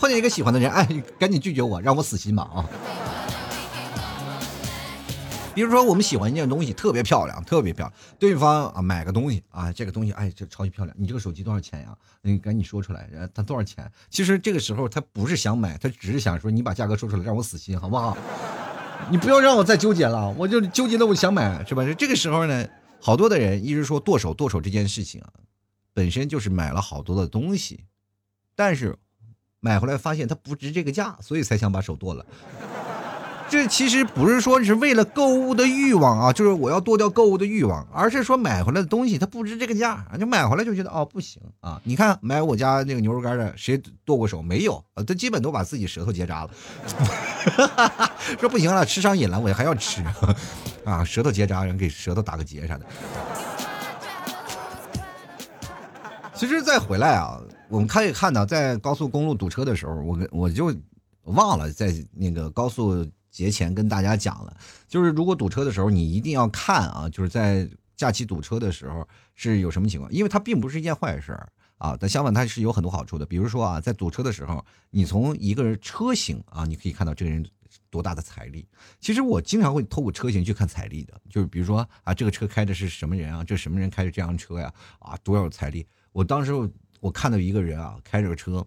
[0.00, 0.84] 碰见一个喜欢的人，哎，
[1.16, 2.66] 赶紧拒绝我，让我死心吧啊！
[5.60, 7.92] 比如说，我们喜欢一件东西，特别漂亮，特别漂亮。
[8.18, 10.96] 对方啊，买个东西啊，这个东西哎，这超级漂亮。
[10.98, 11.94] 你这个手机多少钱呀？
[12.22, 13.86] 你赶紧说出来，他多少钱？
[14.08, 18.16] 其实这个时候他不是想买，他只是想说你把价格说出来，让我死心，好不好？
[19.10, 21.84] 你不要让我再纠结了，我就纠结的我想买，是吧？
[21.92, 22.66] 这个时候呢，
[22.98, 25.28] 好多的人一直说剁手，剁手这件事情啊，
[25.92, 27.84] 本身就是买了好多的东西，
[28.56, 28.96] 但是
[29.60, 32.24] 买回来发现它不值这个价，所以才想把手剁了。
[33.50, 41.80] 这其实不是说是为了购物的欲望啊，就是我要剁掉购物的欲望，而是说买回来的东西它不值这个价，就买回来就觉得哦不行啊。
[41.82, 44.40] 你看买我家那个牛肉干的，谁剁过手？
[44.40, 46.50] 没有啊，他基本都把自己舌头结扎了。
[48.38, 50.00] 说不行了，吃上瘾了，我还要吃
[50.86, 52.86] 啊，舌头结扎，人给舌头打个结啥的。
[56.34, 60.72] 其实再回来啊，我们可以看到，在高速公路堵车的时候，我我就
[61.24, 63.04] 忘了在那个高速。
[63.30, 64.56] 节前跟大家讲了，
[64.88, 71.38] 就是如果堵车的时候，你一定要看啊，就是在假期堵车的时候是有什么情况，因为它并不是一件坏事
[71.78, 73.24] 啊，但相反它是有很多好处的。
[73.24, 77.46] 比如说啊，在堵车的时候，你从一个人车型啊，你可以看到这个人
[77.88, 78.66] 多大的财力。
[79.00, 83.44] 其实我经常会透过车型去看财力的，就是比如说啊，这个车开的是什么人啊？
[83.44, 84.72] 这什么人开着这辆车呀？
[84.98, 85.86] 啊，多少财力？
[86.12, 86.52] 我当时
[87.00, 88.66] 我看到一个人啊，开着个车。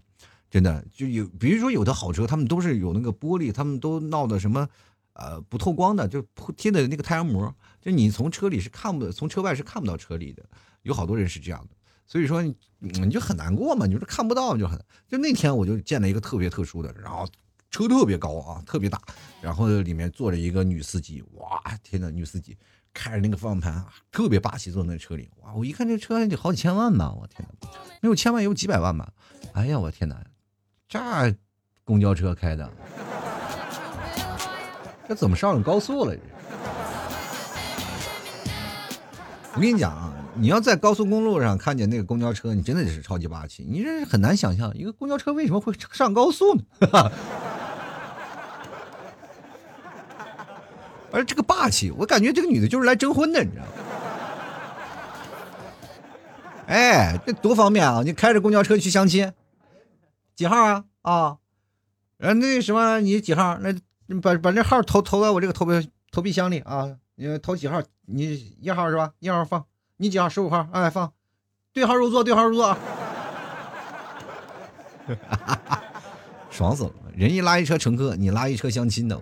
[0.54, 4.70] 真的就有，比如说有的好车，他们都是有那个玻璃，他们都闹的什么，
[5.14, 6.22] 呃，不透光的，就
[6.56, 10.46] 贴的那个太阳膜，就你从车里是看不，从车外是看不到车里的。
[10.84, 14.80] 有好多人是这样的，所以说你就很难过嘛，你说看不到就很。
[15.08, 17.28] 就那天我就见了一个特别特殊的，然后
[17.72, 19.02] 车特别高啊，特别大，
[19.42, 22.56] 然后里面坐着一个女司机，哇，天呐，女司机
[22.94, 27.68] 开着那个方向盘，特别霸气，坐在那车里，哇，我一看这车得好几千万吧，我天呐，
[28.04, 29.12] 没有千万也有几百万吧，
[29.54, 30.24] 哎呀，我天呐！
[30.94, 31.36] 这
[31.84, 32.70] 公交车开的，
[35.08, 36.16] 这怎么上了高速了？
[39.56, 43.66] 我跟你讲啊，你要在高速公路上看见那个公交车，你真的是超级霸气。
[43.68, 46.64] 你这是很难想象，一个公交车为什么会上高速呢？
[51.12, 53.72] 而这个霸气，我感觉这个女的就是来征婚的，你知道吗？
[56.68, 58.04] 哎，这多方便啊！
[58.06, 59.34] 你开着公交车去相亲。
[60.36, 61.38] 几号啊啊，
[62.18, 63.58] 呃，那什么，你几号？
[63.60, 63.74] 那
[64.22, 66.98] 把把那号投投到我这个投币投币箱里啊！
[67.16, 67.82] 你投几号？
[68.06, 69.14] 你一号是吧？
[69.20, 69.64] 一号放。
[69.98, 70.28] 你几号？
[70.28, 70.68] 十五号。
[70.72, 71.14] 哎，放。
[71.72, 72.78] 对号入座，对号入座。
[76.50, 76.92] 爽死了！
[77.16, 79.20] 人一拉一车乘客，你拉一车相亲的。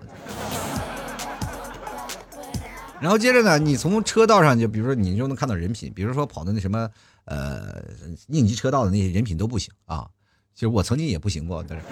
[2.99, 6.89] 然后接着呢，你从车道上就，比如说你就能看到人品，比如说跑的那什么
[7.25, 7.83] 呃
[8.27, 10.07] 应急车道的那些人品都不行啊。
[10.53, 11.85] 其实我曾经也不行过，但是，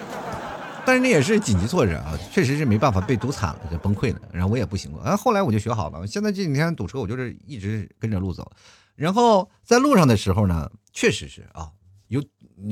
[0.86, 8.52] 但是那也是紧急措施啊，确实是没办法被堵惨了就崩溃了，然后我也不行过，啊，后来我就学好了，现在这几天堵车，我就是一直跟着路走，
[8.96, 11.72] 然后在路上的时候呢，确实是啊，
[12.08, 12.24] 有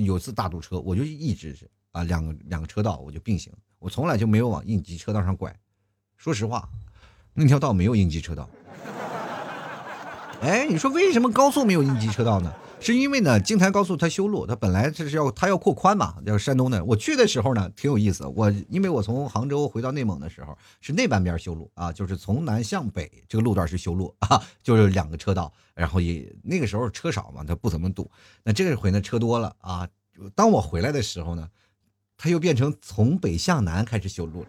[0.06, 5.56] 有次大堵车，我就一直是啊两个两个车道我就并行，我从来就没有往应急车道上拐，
[6.16, 6.68] 说实话，
[7.34, 8.50] 那条道没有应急车道，
[10.42, 12.54] 哎，你说为什么高速没有应急车道呢？
[12.80, 16.84] 是因为呢，京台高速它修路，它本来这是要它要扩宽嘛，要山东的。
[16.86, 18.24] 我去的时候呢，挺有意思。
[18.36, 28.10] 我因为我从杭州回到内蒙的时候，是那半边修路啊，就是从南向北这个路段是修路 啊，就是两个车道，然后也那个时候车少嘛，它不怎么堵。
[28.44, 29.88] 那这回呢，车多了啊。
[30.36, 31.50] 当我回来的时候呢，
[32.16, 34.48] 它又变成从北向南开始修路了。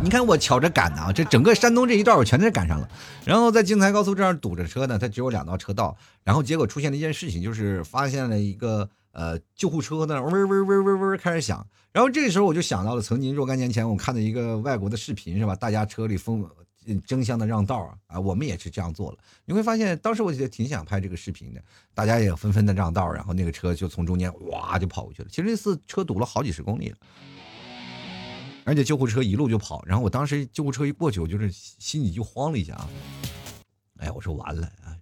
[0.00, 2.88] 你看我瞧着赶呢，这整个山东这一段我全是赶上了。
[3.24, 5.96] 然后在京台高速这儿堵着车呢，它只有两道车道。
[6.24, 11.66] 然后结果出现了一件事情，就是发现了一个呃救护车呢，嗡嗡嗡嗡嗡开始响。
[11.92, 15.54] 然后这时候我就想到了曾经若干年前我看的一个外国的视频，是吧？
[15.54, 16.48] 大家车里疯
[17.06, 19.18] 争相的让道啊，啊，我们也是这样做了。
[19.44, 21.60] 你会发现，当时我觉得挺想拍这个视频的，
[21.92, 25.28] 大家也纷纷的让道，然后那个车就从中间哇就跑过去了。
[25.28, 26.96] 其实那次车堵了好几十公里了。
[28.68, 32.86] 而且救护车一路就跑，然后我当时救护车一过去，我就是心里就慌了一下啊！
[33.96, 34.92] 哎呀，我说完了啊，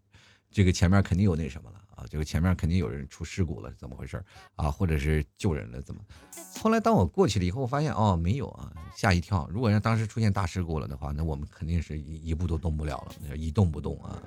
[0.52, 4.24] 这个前面肯定有那什么了啊，这个前面肯定有人出事故了，怎么回事
[4.55, 4.70] 啊？
[4.70, 6.00] 或者是救人了怎么？
[6.61, 9.48] 后来当我过去了以后，我发现哦，没有啊，吓一跳。
[9.50, 14.22] 如果要当时出现大事故了的话，那我们肯定是一一步都动不了了，一动不动啊。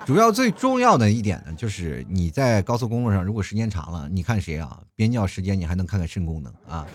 [0.06, 4.80] 主要最重要的一点呢，就是你在高速公路上，如果时间长了，你看谁啊？
[4.96, 6.86] 憋尿时间，你还能看看肾功能啊？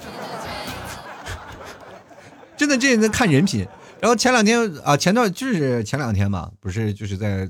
[2.58, 3.68] 真的，这能看人品。
[4.02, 7.50] 然后前两天啊，前段就是前两天嘛，不是就是在。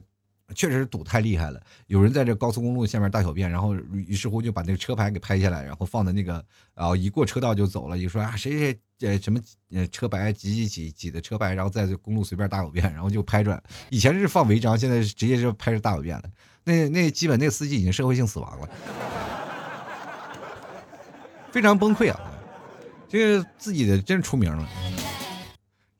[0.53, 9.39] 确实是堵太厉害了，有人在这高速公路下面大小便，然后于是乎就把那个车牌给拍下来，然后放在那个，然后一过车道就走了，一说啊谁谁呃什么
[9.71, 13.59] 呃车牌几几几几的车牌，然后在这公路随便大小便，然后就拍出来。
[13.89, 16.23] 以前是放违章，现在直接就拍着大小便了。
[16.63, 18.69] 那那基本那司机已经社会性死亡了，
[21.51, 22.19] 非常崩溃啊！
[23.07, 24.67] 这个自己的真出名了。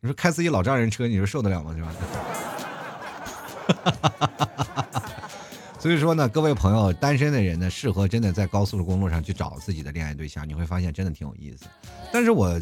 [0.02, 1.74] 你说开自己老丈人车，你说受得了吗？
[1.76, 1.92] 是吧？
[3.92, 5.12] 哈
[5.80, 11.66] 所以说呢，各位朋友，单身的人呢，适合真的在高速公路上去找自己的恋爱对象，你会发现真的挺有意思。
[12.12, 12.60] 但是我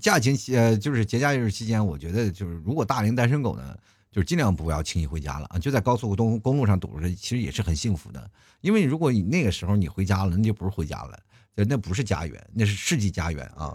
[0.00, 3.76] 假期呃，就是节假日期间，我觉得就是如果大龄单身狗呢，
[4.10, 8.28] 就是尽量不要轻易回家了啊，就在高速公公路上堵着，其实也是很幸福的。
[8.60, 11.16] 因为如果你那个时候你回家了，那就不是回家了，
[11.54, 13.72] 那不是家园，那是世纪家园啊。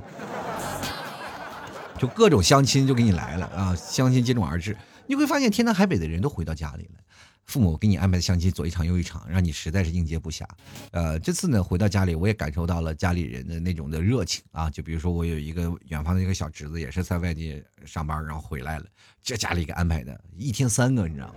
[1.97, 4.75] 就各种相亲就给你来了啊，相亲接踵而至，
[5.13, 6.99] 你会发现天南海北的人都回到家里了，
[7.45, 10.43] 父母给你安排的相亲左一场右一场，让你实在是应接不暇。
[10.91, 14.71] 呃，这次呢回到家里，我也感受到了家里人的那种的热情啊。
[14.71, 18.85] 就比如说我有一个远方的一个小侄子，也是在外地上班，然后回来了，
[19.21, 21.35] 这家里给安排的一天三个，你知道吗？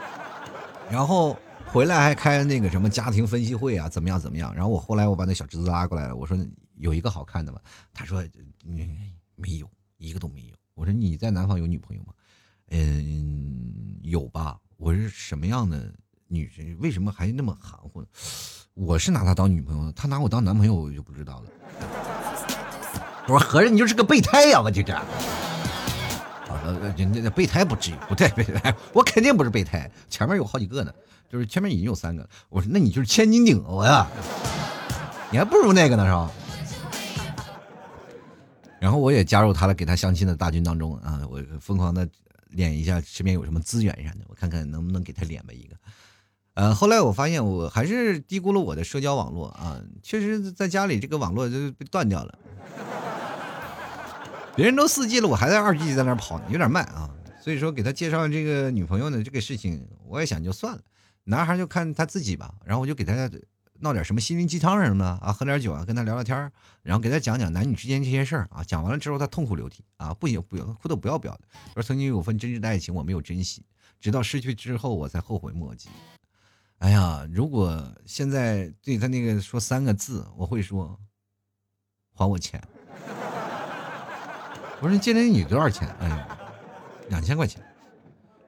[0.90, 4.52] 然后回来还开那个什么家庭分析会啊，怎么样怎么样？
[4.52, 6.36] 然后我后来我把那小侄子拉过来了，我说
[6.78, 7.60] 有一个好看的吗？
[7.94, 8.20] 他说
[8.66, 9.12] 嗯。
[9.40, 10.56] 没有一个都没有。
[10.74, 12.12] 我说你在南方有女朋友吗？
[12.70, 14.56] 嗯，有吧。
[14.76, 15.92] 我是什么样的
[16.26, 16.76] 女人？
[16.80, 18.04] 为什么还那么含糊？
[18.74, 21.50] 我是拿她当女朋友，她拿我当男朋友，我就不知道了。
[23.26, 24.60] 我说合着你就是个备胎呀！
[24.60, 25.04] 我就这样。
[26.64, 29.90] 呃，人家备胎不至于，不对，备胎，我肯定不是备胎。
[30.08, 30.92] 前面有好几个呢，
[31.30, 32.28] 就是前面已经有三个。
[32.48, 34.06] 我说那你就是千斤顶我呀？
[35.30, 36.30] 你还不如那个呢，是吧？
[38.80, 42.08] 然后我也加入他的给他相亲的大军当中啊，我疯狂的
[42.50, 45.76] 练一下身边有什么资源啥的，我看看能不能给他连吧一个。
[46.54, 52.38] 呃，后来我发现我还是低估了我的社交网络啊，确实在家里这个网络就被断掉了。
[54.56, 57.08] 别人都四 G 了，我还在二 G 在那跑呢，有点慢啊。
[57.40, 60.80] 所以说给他介绍这个女朋友呢，这个事情我也想就算了，
[61.24, 62.52] 男孩就看他自己吧。
[62.64, 63.30] 然后我就给他。
[63.80, 66.50] 闹点什么心灵鸡汤什么的啊，喝点酒啊，跟他聊聊天
[66.82, 68.62] 然后给他讲讲男女之间这些事儿啊。
[68.64, 71.40] 讲完了之后，他痛哭流涕啊，不行，不行，哭的不要不要的。
[71.74, 73.64] 说曾经有份真挚的爱情，我没有珍惜，
[74.00, 75.88] 直到失去之后，我才后悔莫及。
[76.78, 80.98] 哎呀，如果现在对他那个说三个字，我会说，
[82.14, 82.62] 还我钱。
[84.80, 85.88] 我说你借那女多少钱？
[86.00, 86.38] 哎呀，
[87.08, 87.60] 两千块钱。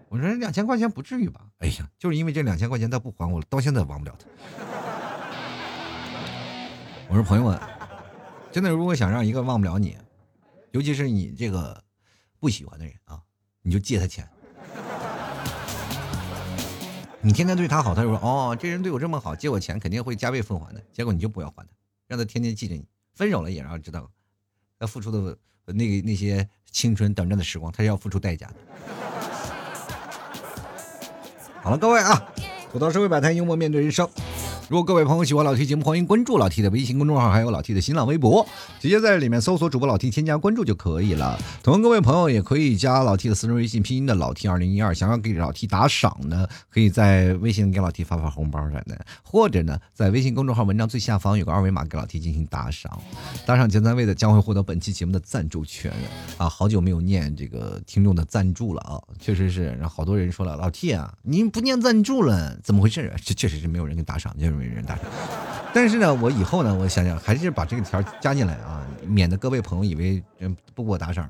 [0.08, 1.40] 我说两千块钱不至于吧？
[1.58, 4.26] 哎呀，就是因为这两千块钱他不还我，到现在忘不了他。
[7.10, 7.60] 我说朋友们，
[8.52, 9.98] 真的，如果想让一个忘不了你，
[10.70, 11.82] 尤其是你这个
[12.38, 13.20] 不喜欢的人啊，
[13.62, 14.28] 你就借他钱。
[17.20, 20.80] 你天天对他好，他就说哦，这人对我这么好，借我钱肯定会加倍奉还的。
[20.92, 21.72] 结果你就不要还他，
[22.06, 22.86] 让他天天记着你。
[23.16, 24.08] 分手了也让他知道，
[24.78, 28.54] 他付出的那个那些青春短暂的时光，他是要付出代价的。
[31.60, 32.32] 好了，各位啊，
[32.70, 34.08] 吐槽社会百态，幽默面对人生。
[34.70, 38.46] 如果各位朋友喜欢老 T 节目，欢迎关注老 T 的微信公众号，还有老 T 的新浪微博，
[38.78, 41.36] 直接在里面搜索主播老 T，添加关注就可以了。
[41.60, 52.96] 同样，各位朋友也可以加老 T 的私人微信，拼音的老 T 二零一二，想要给老 T 打赏呢，可以在微信给老 T 发发红包啥的，或者呢，在微信公众号文章最下方有个二维码，给老 T 进行打赏，
[53.44, 55.92] 打赏前三位的将会获得本期节目的赞助权
[56.36, 56.48] 啊！
[56.48, 63.18] 好久没有念这个听众的赞助了啊，确实是，然后好多人说了，老 T 啊，您不念赞助了，怎么回事啊？
[63.24, 64.59] 这确实是没有人给打赏，就是。
[64.60, 65.04] 没人打赏，
[65.72, 71.28] 但是呢，我以后呢，我想想还是把这个条加进来啊，免得各位朋友以为嗯不给我打赏。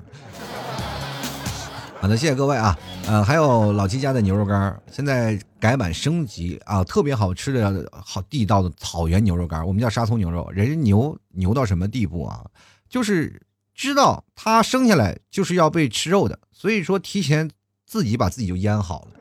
[2.01, 12.43] 好的，谢谢各位啊，呃，还有老七家的牛肉干，现在改版升级啊，特别好吃的好地道的草原牛肉干，我们叫沙葱牛肉，人家牛牛到什么地步啊？
[12.89, 13.41] 就是
[13.73, 17.49] 知道它生下来就是要被吃肉的，所以说提前
[17.85, 19.20] 自己把自己就腌好了。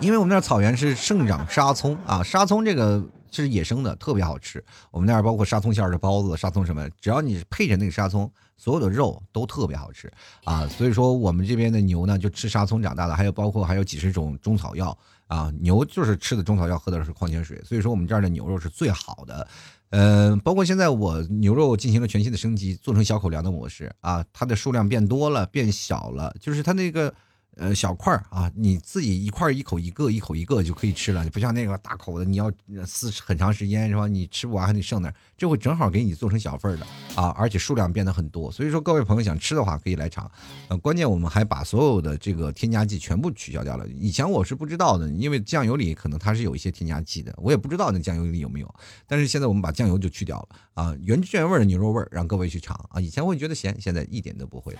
[0.00, 4.64] 因为我们那儿草原是盛长沙葱啊，沙葱这个是野生的，特别好吃。
[4.92, 10.10] 我们那儿包括沙葱馅儿的包子、沙葱什么，只要你配着那个沙葱，所有的肉都特别好吃
[10.44, 10.66] 啊。
[10.68, 15.52] 所以说我们这边的牛呢，就吃沙葱长大的，还有包括还有几十种中草药啊。
[15.60, 19.48] 牛就是吃的中草药，喝的是矿泉水，所以说我们这儿的牛肉是最好的。
[19.90, 27.12] 嗯，包括现在我牛肉进行了全新的升级，做成小口粮的模式啊，它的数量变多了，变小了，就是它那个。
[27.58, 32.52] 呃，小块儿啊，你自己一块一口一个，一口一个就可以吃了，你不像那个大口的，你要
[32.86, 34.06] 撕很长时间是吧？
[34.06, 36.86] 你吃不完还得剩那儿，这会正好给你做成小份儿的
[37.20, 38.50] 啊，而且数量变得很多。
[38.52, 40.30] 所以说，各位朋友想吃的话可以来尝。
[40.68, 43.84] 呃，关键我们还把所有的这个添加剂全部取消掉了。
[43.88, 48.74] 以前我是不知道的，因为酱油里可能它是有一些添加剂的，我也不知道那酱油里有没有。
[49.06, 53.00] 但是现在我们把酱油就去掉了啊，原汁原味的牛肉味儿让各位去尝啊。
[53.00, 54.76] 以前会觉得咸，现在一点都不会。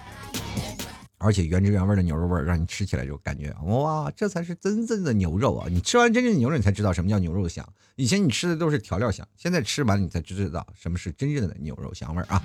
[1.18, 5.66] 而且原汁原味的牛肉味儿，让你吃起来就感觉哇，这才是真正的牛肉啊！
[5.68, 7.66] 你吃完真正的牛肉，你才知道什么叫牛肉香。
[7.96, 12.40] 以前你吃的都是调料香，现在吃完你才知道什么是真正的牛肉香味儿啊！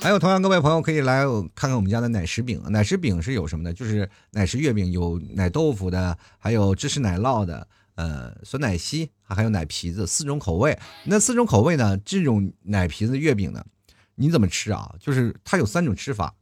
[0.00, 3.72] 还有，同样各位朋友可以来看看我们家的奶食饼，奶食饼是有什么的？
[3.72, 7.66] 就是奶食月饼，有奶豆腐的，还有芝士奶酪的，
[7.96, 10.78] 呃，酸奶昔，还有奶皮子，四种口味。
[11.06, 11.98] 那四种口味呢？
[11.98, 13.64] 这种奶皮子月饼呢，
[14.14, 14.94] 你怎么吃啊？
[15.00, 16.32] 就是它有三种吃法，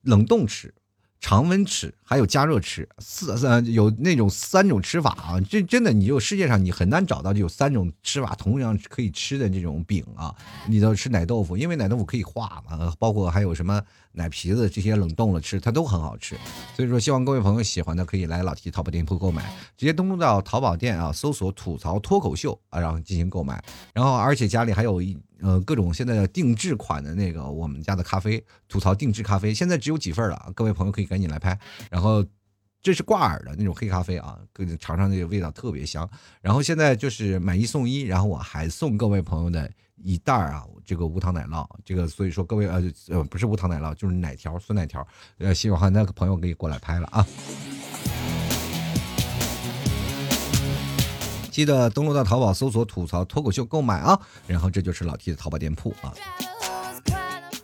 [0.00, 0.72] 冷冻吃。
[1.20, 10.34] 常温吃，还有加热吃，四呃有那种三种吃法啊，这真的你就世界上你很难找到就有三种吃法同样可以吃的这种饼啊，
[10.68, 16.36] 你都吃奶豆腐，因为奶豆腐可以化嘛，包括还有什么奶皮子这些冷冻了吃，它都很好吃，
[16.76, 19.42] 所以说希望各位朋友喜欢的可以来老 T 淘宝店铺购买，
[19.76, 23.62] 直接登录到淘宝店啊，搜索吐槽脱口秀啊，然后进行购买，
[23.92, 25.18] 然后而且家里还有一。
[25.40, 31.58] 呃，各种现在的定制款的那个我们家的咖啡，吐槽定制咖啡，现在只有几份了，各位朋友可以赶紧来拍。
[31.90, 32.24] 然后
[32.82, 34.38] 这是挂耳的那种黑咖啡啊，
[34.78, 36.08] 尝尝那个味道特别香。
[36.40, 45.06] 然后现在就是买一送一，然后我还送各位朋友的一袋啊，这个无糖奶酪，这个所以说各位呃呃不是无糖奶酪，就是奶条酸奶条，
[45.38, 47.26] 呃希望那个朋友可以过来拍了啊。
[51.58, 56.14] 记得登录到淘宝搜索“吐槽脱口秀”购买啊，然后这就是老 T 的淘宝店铺啊。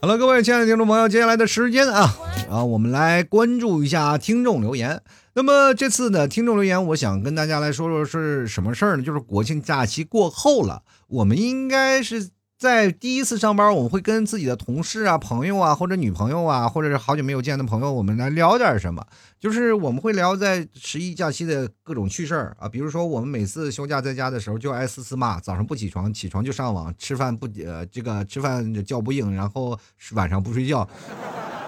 [0.01, 2.12] 好了，各位亲爱的听众朋友，接下来的时间啊，
[2.51, 5.01] 啊，我们来关注一下听众留言。
[5.34, 9.03] 那么这次的听众留言，我想跟大家来说说是什么事儿呢？
[9.05, 12.30] 就是国庆假期过后了，我们应该是。
[12.64, 19.06] 在第一次上班，我们会跟自己的同事啊、朋友啊，或者女朋友啊，或者是好久没有见的朋友，我们来聊点什么。
[19.38, 29.78] 就是我们会聊在十一假期的各种趣事儿啊，比如说我们每次休假在家的时候就挨思思骂，早上不起床，起床就上网，吃饭不呃这个吃饭叫不应，然后
[30.12, 30.88] 晚上不睡觉，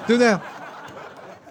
[0.07, 0.35] 对不对？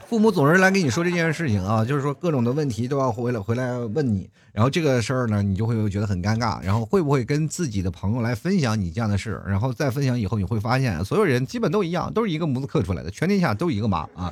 [0.07, 14.31] 父母总是来跟你说这件事情啊，就是说各种的问题都要回来回来问你，然后这个事儿呢，你就会觉得很尴尬，然后会不会跟自己的朋友来分享你这样的事然后再分享以后，你会发现所有人基本都一样，都是一个模子刻出来的，全天下都一个妈啊。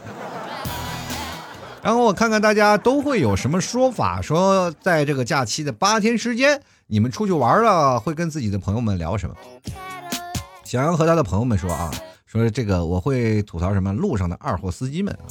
[1.82, 9.36] 然后我看看大家都会有什么说法，说在这个假期的八天时间，你们出去玩了，会跟自己的朋友们聊什么？
[10.64, 11.92] 小杨和他的朋友们说啊。
[12.26, 15.30] 说这个我会吐槽什么路上的二货司机们啊！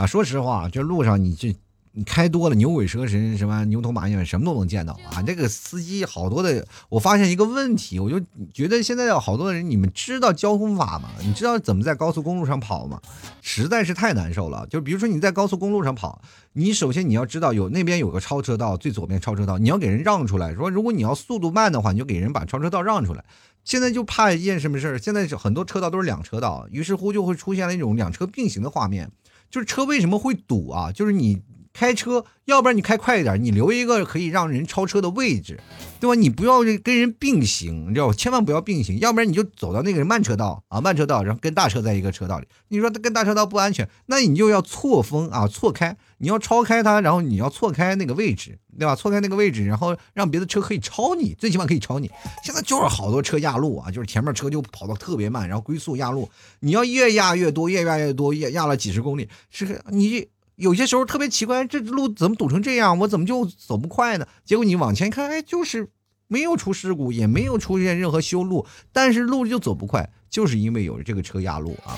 [0.00, 1.54] 啊说实话，这路上你这
[1.92, 5.20] 你开多了牛鬼蛇神什么牛头马面什么都能见到啊！
[5.20, 8.18] 这个司机好多的，我发现一个问题，我就
[8.54, 11.10] 觉得现在有好多的人，你们知道交通法吗？
[11.22, 12.98] 你知道怎么在高速公路上跑吗？
[13.42, 14.66] 实在是太难受了。
[14.68, 16.22] 就比如说你在高速公路上跑，
[16.54, 20.54] 你首先你要知道有那边有个超车道，最左边超车道，你要给人让出来。
[20.54, 23.22] 说如果你要速度慢的话，你就给人把超车道让出来。
[23.64, 24.98] 现在就怕一件什么事儿？
[24.98, 29.10] 现在很多车道都是两车道，于是乎就会出现了一种两车并行的画面。
[29.50, 30.92] 就是车为什么会堵啊？
[30.92, 31.42] 就是你
[31.72, 35.58] 开车，要不然你开快一点，你留一个可以让人超车的位置，
[35.98, 36.14] 对吧？
[36.14, 42.46] 你不要跟人并行，你知道千万不要并行，要不然你就走到那个慢车道啊，慢车道，然后跟大车在一个车道里。
[42.68, 45.96] 你说跟大车道不安全，那你就要错峰啊，错开。
[46.22, 48.94] 你要超开它，然后你要错开那个位置，对吧？
[48.94, 52.10] 错开那个位置，然后让别的车可以超你，最起码可以超你。
[52.44, 56.28] 现在就是好多车压路啊，就是前面车就跑得特别慢，然后龟速压路。
[56.60, 62.98] 你要越压越多，越压越多，压压了几十公里，是你有些时候特别奇怪，这路怎么堵成这样？
[62.98, 64.28] 我怎么就走不快呢？
[64.44, 65.88] 结果你往前看，哎，就是
[66.28, 71.96] 没有出事故，也没有出现任何修路，但是路就走不快，就是因为有这个车压路啊。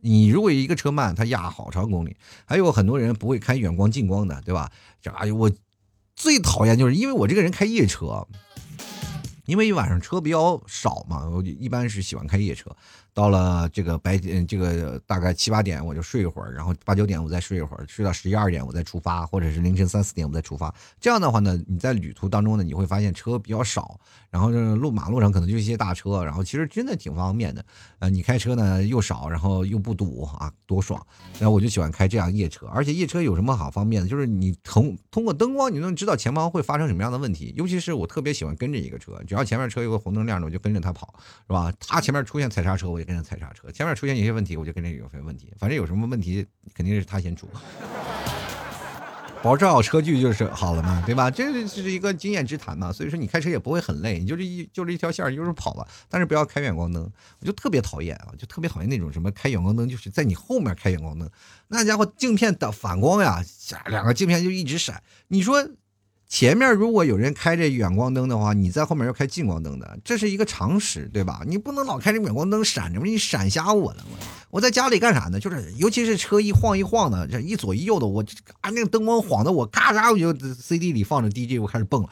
[0.00, 4.70] 你如果一个车慢，它压好长公里，还有很多人不会开远光近光的，对吧？
[5.00, 5.50] 这哎呦，我
[6.14, 8.26] 最讨厌就是因为我这个人开夜车，
[9.46, 12.74] 因为一晚上车比较少嘛，我一般是喜欢开夜车。
[13.14, 20.72] 到了这个白天，这个大概七八点我就睡一会儿，然后八九点我再睡一会儿，睡到十一二点我再出发，或者是凌晨三四点我再出发。
[21.00, 23.98] 这样的话呢，你在旅途当中呢，你会发现车比较少，
[24.30, 27.64] 然后这路马路上可能就一些大车，然后其实真的挺方便的。
[27.98, 31.04] 呃，你开车呢又少，然后又不堵啊，多爽！
[31.40, 34.08] 然后我就喜欢开这样夜车，而且夜车有什么好方便的？
[34.08, 37.52] 就是你通通过灯光，你能知道前方会发生什么样的问题。
[37.56, 41.12] 尤其是我特别喜欢跟着一个车，只要前面车有个红灯亮着，我就跟着他跑，
[41.48, 41.72] 是吧？
[41.80, 43.08] 他前面出现踩刹车，我也。
[43.08, 45.50] 跟着踩刹车，前面出现一些问题，我就跟着有些问题。
[45.58, 47.48] 反正有什么问题，肯定是他先出。
[49.42, 51.30] 保持好车距就是好了嘛，对吧？
[51.30, 52.92] 这是一个经验之谈嘛。
[52.92, 55.86] 所以说你开车也不会很累，你就这一就这一条线就是跑吧。
[56.08, 57.10] 但是不要开远光灯，
[57.40, 61.30] 我就特别讨厌啊，就特别讨厌那种什么开远光灯，就是在你后面开远光灯，
[61.68, 63.42] 那家伙镜片的反光呀，
[63.86, 65.02] 两个镜片就一直闪。
[65.28, 65.66] 你说
[66.28, 71.40] 前面如果有人开着远光灯的话，你在后面要开近光灯的，这是一个常识，对吧？
[71.46, 74.16] 你不能老开着远光灯闪着，你闪瞎我了我
[74.50, 75.40] 我在家里干啥呢？
[75.40, 78.22] 就是尤其是车一晃一晃的，这一左一右的，我
[78.60, 82.08] 啊那个灯光晃的我咔嚓我就 CD 里放着 DJ 我开始蹦了。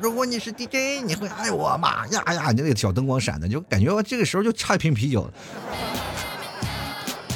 [0.00, 2.06] 如果你是 DJ，你会爱我吗？
[2.08, 5.30] 呀呀，你那个小灯光闪的，就感觉这个时候就差一瓶啤酒。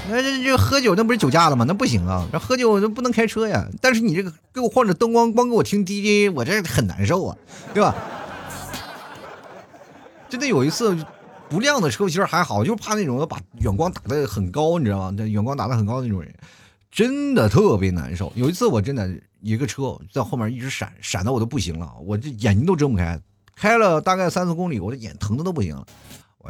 [0.09, 1.64] 那这这喝酒那不是酒驾了吗？
[1.66, 2.26] 那不行啊！
[2.30, 3.66] 这喝酒那不能开车呀。
[3.80, 7.36] 但是你这个给我晃着灯光，光给我听 DJ，我这很难受啊，
[7.72, 7.94] 对吧？
[10.28, 10.96] 真的有一次
[11.48, 15.14] 不亮的车其实还好，就怕那种要把远光打的很高，你知道吗？
[15.16, 16.34] 那远光打的很高那种人，
[16.90, 18.32] 真的特别难受。
[18.34, 19.09] 有一次我真的
[19.40, 23.18] 一个车在后面一直闪，闪的我都不行了，我这眼睛都睁不开，
[23.57, 25.86] 开了大概三四公里，我这眼疼的都不行了，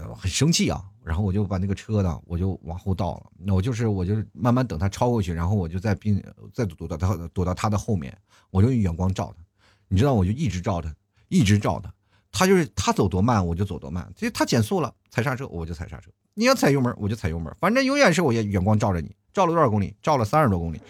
[0.09, 0.82] 我很生气啊。
[1.05, 3.26] 然后我就把那个车呢，我就往后倒了。
[3.38, 6.22] 那我就是我就慢慢等他超过去，然后我就在并
[6.53, 8.16] 再躲到他躲到他的后面，
[8.51, 9.45] 我就用远光照他。
[9.88, 10.90] 你知道，我就一直照他，
[11.28, 11.92] 一直照他。
[12.32, 14.11] 他就是他走多慢，我就走多慢。
[14.16, 16.11] 其实他减速了，踩刹车我就踩刹车。
[16.32, 17.55] 你要踩油门，我就踩油门。
[17.61, 19.14] 反正永远是我远光照着你。
[19.32, 19.95] 照了多少公里？
[20.03, 20.80] 照了三十多公里。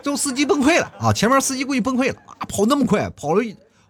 [0.00, 1.12] 最后司机崩溃了啊！
[1.12, 2.46] 前面司机估计崩溃了啊！
[2.48, 3.44] 跑那么快，跑了。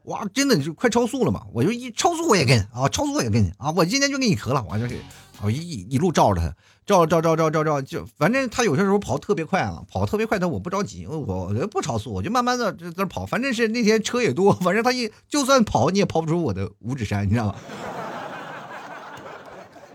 [0.05, 1.43] 哇，真的就快超速了嘛！
[1.53, 3.71] 我就一超速我也跟啊，超速我也跟啊！
[3.77, 4.97] 我今天就给你磕了，我就是，
[5.41, 6.53] 我一一路照着他，
[6.85, 13.25] 照照照照照照，就反正他有些时候跑特别快啊，跑特别快，但我不着急，我我不超速，我就慢慢的在这跑。
[13.25, 17.55] 反正是那天车也多， 反正他一就算跑你也跑不出我的五指山，你知道吗？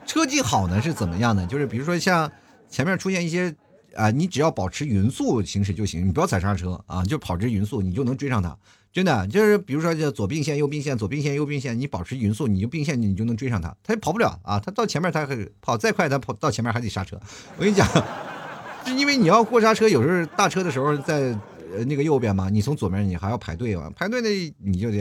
[0.08, 1.45] 车技好呢是怎么样呢？
[1.45, 2.32] 就是比如说像
[2.70, 3.53] 前面出现一些
[3.93, 8.58] 啊，你只要保持匀速行驶就行，你不要踩刹车啊，就保持匀速，你就能追上他。
[8.98, 13.70] 真的就是，比如说这左并线、右并线、左并线、右并线，你保持匀速，你就并线，你就能追上他。
[13.84, 17.16] 他也跑不了啊，他到前面他还跑再快，他跑到前面还得刹车。
[17.58, 17.88] 我跟你讲，
[18.88, 21.38] 是因为你要过刹车，有时候大车的时候在
[21.86, 24.98] 那个右边嘛，你从左边你还要排队嘛，排队那你就得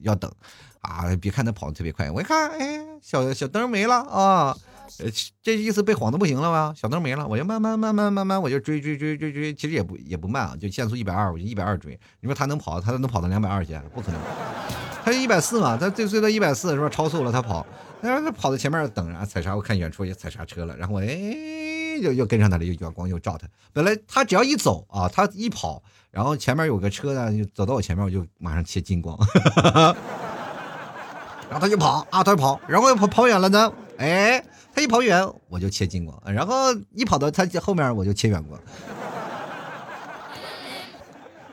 [0.00, 0.28] 要等
[0.80, 1.04] 啊。
[1.20, 4.56] 别看他跑的特别快，我一看，哎，小小灯没了啊。
[4.98, 5.10] 呃，
[5.42, 6.72] 这意思被晃的不行了吧？
[6.76, 11.98] 小灯没了，我就慢慢慢慢慢慢，我就追追追追追，其实也不也不慢啊，就限速一百二，我就一百二追。
[12.20, 13.78] 你说他能跑，他能跑到两百二去？
[13.94, 14.20] 不可能，
[15.04, 16.88] 他就一百四嘛，他最最多一百四是吧？
[16.88, 17.66] 超速了他跑，
[18.00, 23.46] 他他跑到前面等着踩刹，我看远处也踩刹车了，然后我哎，又又跟上他了，又远光又照他。
[23.72, 29.18] 本来他只要一走啊，他一跑，然后前面有个车呢，就走到我前面，我就马上切近光，
[31.48, 34.42] 然后他就跑啊，他就跑，然后又跑跑远了呢，哎。
[34.76, 36.54] 他一跑远，我就切近光，然后
[36.94, 38.60] 一跑到他后面，我就切远光。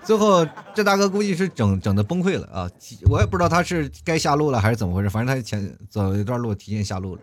[0.04, 0.46] 最后
[0.76, 2.70] 这大哥估计是整整的崩溃了啊！
[3.10, 7.22] 我也不知道他是该下路了还是怎么回事，反正他前走一段路提前下路了。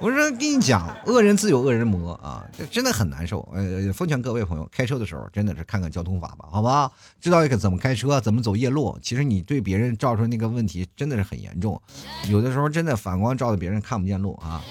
[0.00, 3.40] 我说跟你讲，恶人自有恶人磨啊，这真的很难受。
[3.52, 6.88] 呃，奉劝各位朋友，开车的时候真的是看看交通法吧，好吧？
[7.20, 8.96] 知道一个怎么开车，怎么走夜路。
[9.02, 11.80] 其实你对别人照出那个问题真的是很严重，
[12.28, 14.62] 有的时候真的反光照的别人看不见路啊。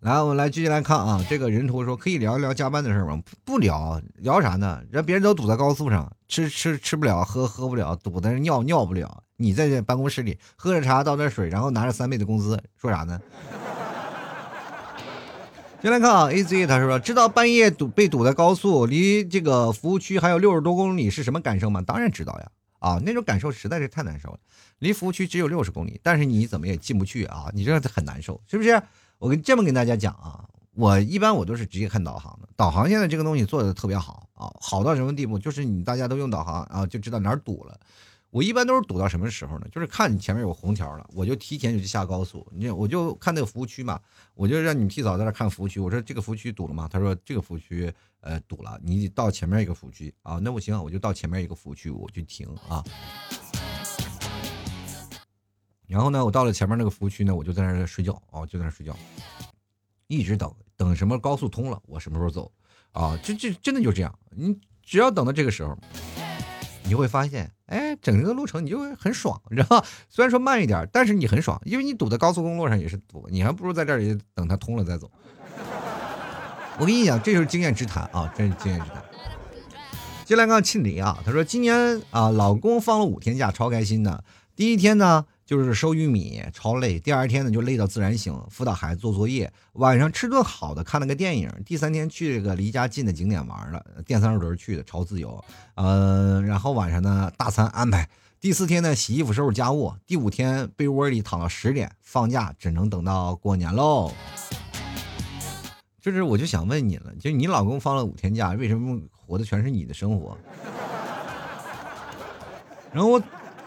[0.00, 3.20] 来，我们来继续来看啊，这个人图说可以聊一聊加班的事吗？
[3.44, 4.80] 不不聊，聊啥呢？
[4.90, 9.22] 人别人都堵在高速上，吃吃吃不了，喝喝不了，堵在尿尿不了。
[9.42, 13.20] 你在这办公室里喝着茶倒点水，然后拿着三倍的工资，说啥呢？
[15.82, 21.82] 先来看啊，A Z 他说知道半夜堵被堵在高速，离这个服务区还有六十多公里是什么感受吗？
[21.82, 24.38] 当然知道呀，啊，那种感受实在是太难受了。
[24.78, 27.50] 离服务区只有六十公里，但是你怎么也进不去啊？
[27.52, 28.80] 你这很难受，是不是？
[29.18, 35.36] 我跟这么跟大家讲啊，我一般我都是直接看导航的，导航现在这个东西做的特别好啊，好到什么地步？
[35.36, 37.76] 就是你大家都用导航啊，就知道哪儿堵了。
[38.32, 39.66] 我一般都是堵到什么时候呢？
[39.70, 42.46] 就是看你前面有红条了，我就提前就去下高速。
[42.50, 44.00] 你我就看那个服务区嘛，
[44.32, 45.78] 我就让你提早在那看服务区。
[45.78, 46.88] 我说这个服务区堵了吗？
[46.90, 50.40] 他说这个服务区呃堵了，你到前面一个服务区啊。
[50.42, 52.82] 那不行，我就到前面一个服务区，我就停啊。
[55.86, 58.96] 然后呢，我到了前面那个服务区呢，我就在那睡觉啊，就在那睡觉，
[60.06, 62.50] 一直等等什么高速通了，我什么时候走
[62.92, 63.14] 啊？
[63.22, 65.76] 这这真的就这样，你只要等到这个时候。
[66.84, 69.84] 你会发现，哎，整个路程你就会很爽，你知道吗？
[70.10, 75.10] 虽然说慢一点，但是你很爽，因为你堵在高速公路上也是堵，你还不如在这里等它通了再走。
[76.78, 79.02] 我跟你讲，这就是经验之谈啊，真是经验之谈。
[80.24, 84.24] 接来看庆林啊，他说今年啊，老公放了五天假，超开心的。
[84.56, 85.26] 第一天呢。
[85.52, 91.52] 就是收玉米超累，第二天呢就累到自然醒，辅导孩子做作业，晚上吃顿好的，看了个电影。
[91.66, 95.44] 第三天去这个离家近的景点玩了，电三轮去的，超自由。
[95.74, 98.08] 嗯，然后晚上呢大餐安排。
[98.40, 99.92] 第四天呢洗衣服收拾家务。
[100.06, 104.10] 第五天被窝里躺到十点，放假只能等到过年喽。
[106.00, 110.34] 就是我就想问你了，就你老公放了五天假，为什么活的全是你的生活？
[112.90, 113.22] 然后我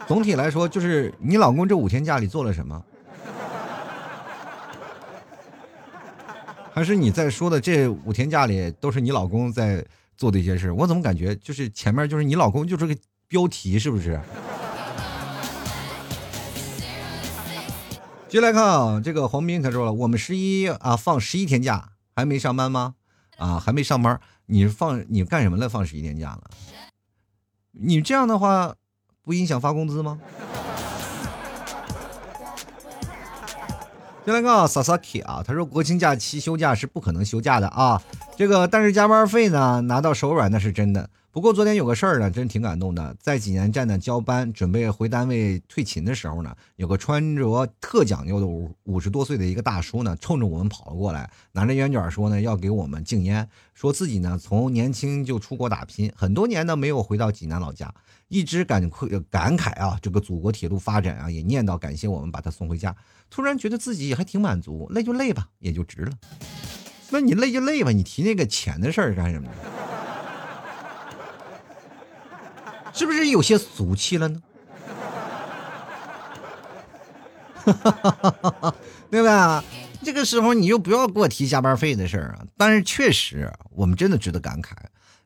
[0.08, 2.84] 总体来说，就是你老公这五天假里做了什么？
[6.74, 9.84] 还是你在说的这五天假里都是你老公在
[10.18, 10.72] 做的一些事？
[10.72, 12.96] 我怎么感觉就是前面就是你老公就是个
[13.28, 14.20] 标题，是不是？
[18.28, 22.96] 接来看啊，这个黄斌他说了，我们十一啊放十一天假，还没上班吗？
[23.38, 25.70] 啊，还没上班，你放你干什么了？
[25.70, 26.44] 放十一天假了？
[27.72, 28.76] 你这样的话，
[29.26, 30.18] 不影响发工资吗？
[34.24, 38.02] 先来看 Sasaki 啊，他说国庆假期休假是不可能休假的啊，
[38.36, 41.10] 这个但是加班费呢拿到手软那是真的。
[41.36, 43.14] 不过昨天有个事儿呢，真挺感动的。
[43.20, 57.94] 在济南站呢交班，准备回单位退勤的时候呢，有个穿着特讲究的五五十多岁的一个大叔呢，冲着我们跑了过来，拿着烟卷说呢要给我们敬烟，说自己呢从年轻就出国打拼，很多年呢没有回到济南老家，
[58.30, 62.96] 一直感愧感慨啊，这个祖国铁路发展啊，也念叨感谢我们把他送回家，
[63.30, 66.14] 突然觉得自己还挺满足，累就累吧，也就值了。
[67.10, 69.56] 那你累就累吧，你提那个钱的事儿干什么呢？
[72.96, 74.42] 是不是有些俗气了呢？
[79.12, 79.64] 对吧？
[80.02, 82.46] 这个时候你就不要给我提加班费的事儿啊！
[82.56, 84.72] 但是确实，我们真的值得感慨，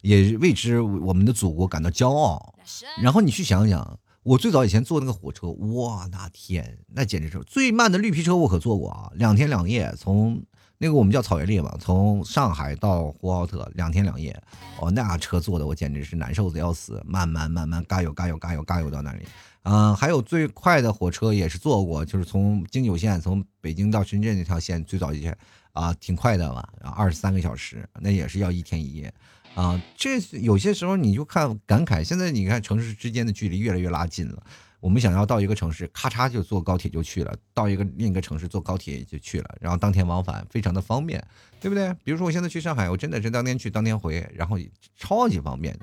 [0.02, 2.56] 也为之我们的祖国感到骄傲。
[3.02, 10.42] 然后你去想想，我最早以前坐那个火车，哇，那天那简直是最慢的绿皮车，我可坐过啊，两天两夜从。
[10.82, 14.36] 那个我们叫草原猎嘛，从上海到呼和浩特两天两夜，
[14.80, 19.28] 哦，那车坐的我简直是难受的要死，慢慢慢慢嘎油嘎油嘎油嘎油到那里。
[19.64, 25.38] 嗯，还有最快的火车也是坐过，就是从京九线从北京到深圳那条线，最早以前
[25.74, 26.66] 啊挺快的嘛，
[26.96, 29.14] 二十三个小时，那也是要一天一夜。
[29.56, 34.42] 啊，这有些时候你就看感慨，现在你看城市之间的距离越来越拉近了。
[34.80, 41.22] 我们想要到一个城市，咔嚓就坐高铁就去了；到一个另一个城市坐高铁就去了，然后当天往返，非常的方便，
[41.60, 41.94] 对不对？
[42.04, 44.58] 比如说我现在去上海，我真的是当天去当天回，然后
[44.98, 45.78] 超级方便。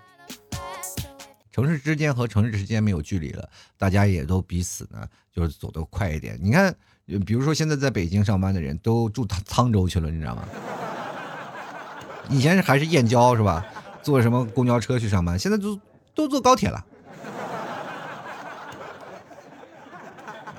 [1.52, 6.38] 城市之间和城市之间没有距离了，大家也都彼此呢就是走得快一点。
[6.42, 6.74] 你看，
[7.26, 10.44] 比如说现在在北京上班的人都住沧沧州去了，你知道吗？
[12.28, 13.64] 以前还是燕郊是吧？
[14.02, 15.80] 坐什么公交车去上班，现在都
[16.14, 16.84] 都坐高铁了。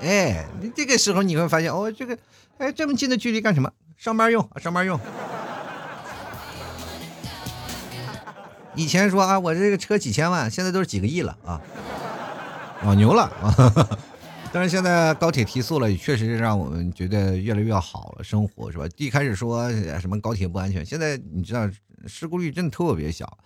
[0.00, 2.16] 哎，你这个时候你会发现，哦，这个，
[2.58, 3.70] 哎，这么近的距离干什么？
[3.96, 4.98] 上班用，上班用。
[8.76, 11.60] 以前说啊，我这个车几千万，现在都是几个亿了啊，
[12.84, 13.98] 老牛了啊。
[14.52, 18.84] 但是现在高铁提速了，确实是让我们觉得越来越好了，生活是吧？
[18.96, 19.68] 一开始说
[20.00, 21.68] 什么高铁不安全，现在你知道
[22.06, 23.36] 事故率真的特别小，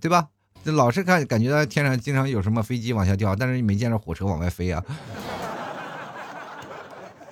[0.00, 0.28] 对吧？
[0.64, 4.82] 老是看感觉到天上经常有什么飞机往下掉，但是没见着火车往外飞啊。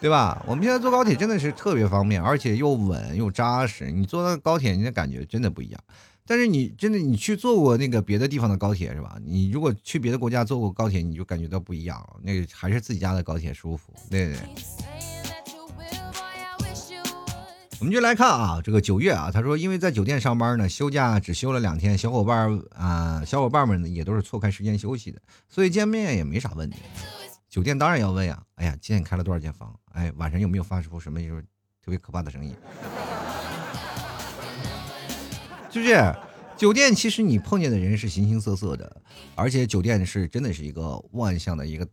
[0.04, 0.44] 对吧？
[0.46, 3.90] 我们现在坐高铁真的是特别方便，而且又稳又扎实。
[3.90, 5.80] 你坐那高铁，你的感觉真的不一样。
[6.26, 9.16] 但是你真的你去坐过那个别的地方的高铁是吧？
[9.24, 12.06] 你如果去别的国家坐过高铁，你就感觉到不一样。
[12.22, 13.94] 那个还是自己家的高铁舒服。
[14.10, 14.36] 对对。
[17.80, 26.76] 我们就来看啊，这个九月啊，他说因为在酒店上班呢，休假只休了两天，小伙伴啊，小伙伴们呢也都是错开时间休息的，所以见面也没啥问题。
[27.54, 29.72] 酒店当然要问呀，哎呀，今天开了多少间房？
[29.92, 31.42] 哎，晚上有没有发出什么就是
[31.80, 32.52] 特别可怕的声音？
[35.70, 36.12] 就是？
[36.56, 39.00] 酒店其实你碰见的人是形形色色的，
[39.36, 41.86] 而且酒店是真的是一个万象的一个，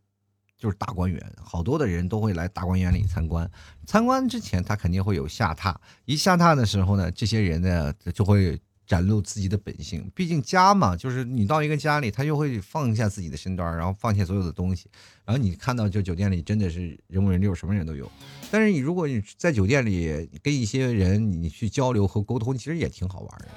[0.57, 3.47] 就是大观园，好多的人都会来大观园里参观。
[3.85, 8.59] 参观之前他肯定会有下榻，一下榻的时候呢，这些人呢就会。
[8.85, 14.87] 展露自己的本性，毕竟家嘛，就是你到一个家里，他就会放下自己的身段，然后放下所有的东西，
[15.25, 18.11] 然后你看到就酒店里真的是人五人六，什么人都有。
[18.49, 23.47] 但是你如果你在酒店里跟一些人你去交流和沟通，其实也挺好玩的。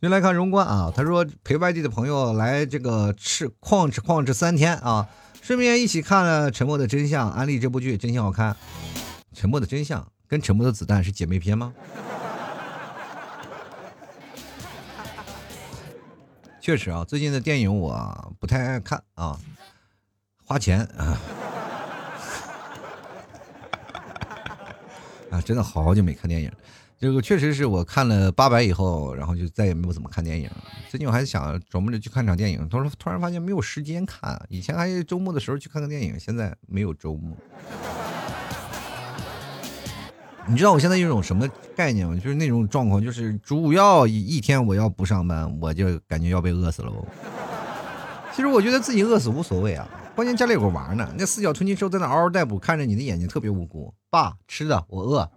[0.00, 5.08] 先来看荣冠啊，他说陪外地的朋友来这个吃旷吃旷吃三天啊，
[5.40, 8.52] 顺便一起看了《沉默的真相》，安利这部剧真心好看。
[9.32, 11.72] 《沉默的真相》跟《沉默的子弹》是姐妹篇吗？
[16.70, 19.36] 确实啊，最近的电影我不太爱看啊，
[20.44, 21.18] 花钱啊，
[25.32, 26.52] 啊，真的好久没看电影。
[27.00, 30.48] 这个确实是我看了八百以后，然后就再也没有怎么看电影。
[30.88, 34.40] 最近我还想琢磨着去看场电影，突然突然发现没有时间看。
[34.48, 37.36] 以前还周末的时候去看个电影，现在没有周末。
[40.50, 42.16] 你知道我现在有种什么概念吗？
[42.16, 46.92] 就是那种状况，就是主要一天我要不上班，我就感觉要被饿死了。
[48.34, 53.94] 其实我觉得自己饿死无所谓啊，关键家里有个娃呢，那四脚吞金兽在那嗷嗷待哺，看着你的眼睛特别无辜。
[54.10, 55.30] 爸，吃的，我饿。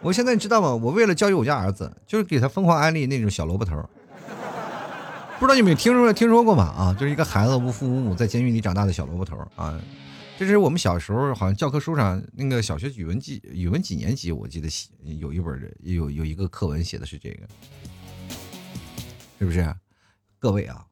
[0.00, 0.74] 我现在你知道吗？
[0.74, 3.76] 我为了教育我家儿子，就是给他疯狂安利那种小萝卜头。
[5.38, 6.64] 不知道你们听说听说过吗？
[6.64, 9.78] 啊，就是一个孩子无父无母在监狱里长大的小萝卜头啊。
[10.40, 17.46] 这是我们小时候好像教科书上那个小学语文几语文几年级，我记得写有一本有有一个课文写的是这个，
[19.38, 19.76] 是不是？
[20.38, 20.82] 各位啊，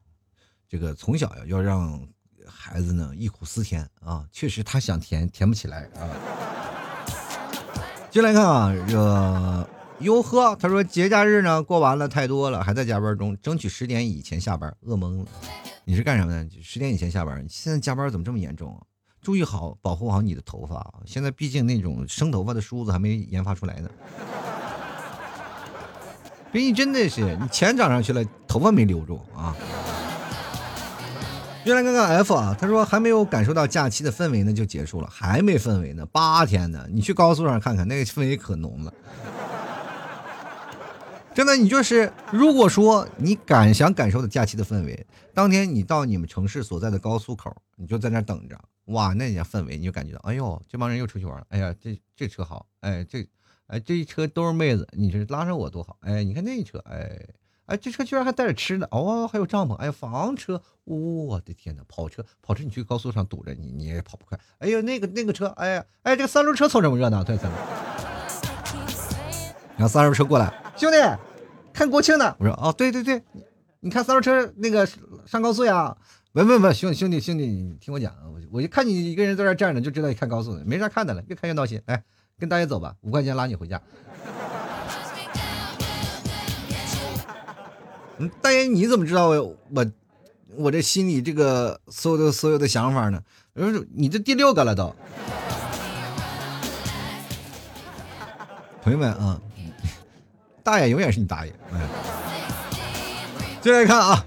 [0.69, 2.07] 这个从小要让
[2.47, 6.05] 孩子呢忆苦思甜啊，确实他想甜甜不起来啊。
[8.11, 9.69] 进来看啊，这
[10.01, 15.31] 哟呵，他说节假日呢过完了太多了，还在加班中，争取十点以前下班，饿懵了。
[15.87, 16.63] 你是干什么的？
[16.63, 17.43] 十点以前下班？
[17.49, 18.83] 现在加班怎么这么严重啊？
[19.29, 20.91] 注意好，保护好你的头发。
[21.05, 23.91] 现在毕竟那种生头发的梳子还没研发出来呢。
[26.51, 29.55] 别你真的是，你钱涨上去了，头发没留住啊。
[31.67, 36.87] 原来刚刚 F 啊，他说还没有感受到假期的氛围呢，就结束了，还没氛围呢，八天呢。
[36.91, 38.95] 你去高速上看看，那个氛围可浓了。
[41.35, 48.59] 真的，你就是，如果说你感想感受的假期的氛围，当天你到你们城市所在的高速口，你就在那等着。
[48.89, 51.47] 哇，那家氛围你就感觉到，哎呦，这帮人又出去玩了。
[51.51, 53.27] 哎呀，这这车好，哎，这，
[53.67, 55.97] 哎，这一车都是妹子，你这拉上我多好。
[56.01, 57.19] 哎，你看那一车，哎，
[57.67, 64.41] 哎，这车居然还带着吃的，哦，还有帐篷，哎，房车，我的天哪，跑车，跑车，你去高速上堵着，你你也跑不快。
[64.59, 67.63] 哎呦，那个那个车，哎呀，哎，这个三轮车凑这么热闹，对三轮。
[69.77, 70.97] 然后三轮车过来，兄弟，
[71.75, 72.35] 看国庆呢。
[72.41, 73.23] 我说，哦，对对对，
[73.81, 74.89] 你看三轮车那个
[75.27, 75.95] 上高速呀。
[76.39, 81.83] 不不不，兄兄弟兄弟，你听我讲，我我就看你一个人在这站着，就知道你看高速的，没啥看的了，越看越闹心。
[81.87, 82.01] 来，
[82.39, 83.83] 跟大爷走吧，五块钱拉你回家。
[88.41, 89.87] 大爷你怎么知道我我
[90.57, 93.21] 我这心里这个所有的所有的想法呢？
[93.93, 94.95] 你这第六个了都。
[98.81, 99.43] 朋友们啊，
[100.63, 101.53] 大爷永远是你大爷。
[101.73, 101.81] 嗯
[103.61, 104.25] 接来看啊。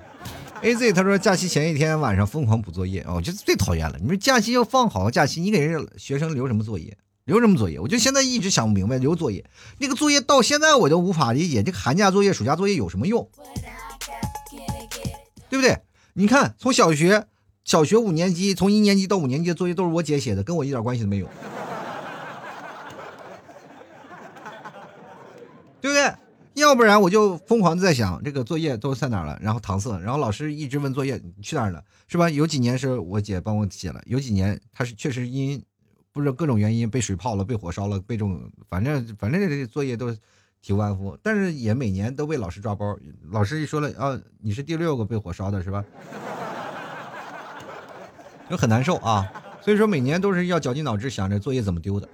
[0.64, 3.98] A Z 他说假期前一天晚上疯狂补作业，哦，这最讨厌了。
[4.00, 6.96] 你说假期要放好假期，你给人学生留什么作业？
[7.26, 7.80] 留什么作业？
[7.80, 9.44] 我就现在一直想不明白，留作业
[9.80, 13.28] 那个作业到现在我都无法理解，这个寒假作业、暑假作业有什么用？
[15.50, 15.80] 对不对？
[16.14, 17.26] 你看，从小学
[17.64, 21.28] 小学五年级，从一年级到五年级的作业都是我姐写的，跟我一点关系都没有，
[25.82, 26.14] 对不对？
[26.62, 32.30] 要不然我就疯狂的在想这个作业都在哪了，然后搪塞，然后老师一直问作业你去哪了，是吧？
[32.30, 35.62] 有几年是我姐帮我写了，有几年她是确实因
[36.14, 38.40] 不知道各种原因被水泡了、被火烧了、被这种，
[38.70, 40.16] 反正反正这些作业都
[40.62, 42.98] 体无完肤，但是也每年都被老师抓包。
[43.32, 45.84] 老师一说了啊，你是第六个被火烧的是吧？
[48.50, 49.26] 就很难受啊，
[49.62, 52.08] 所以说每年都是要绞尽脑汁想着作业怎么丢的。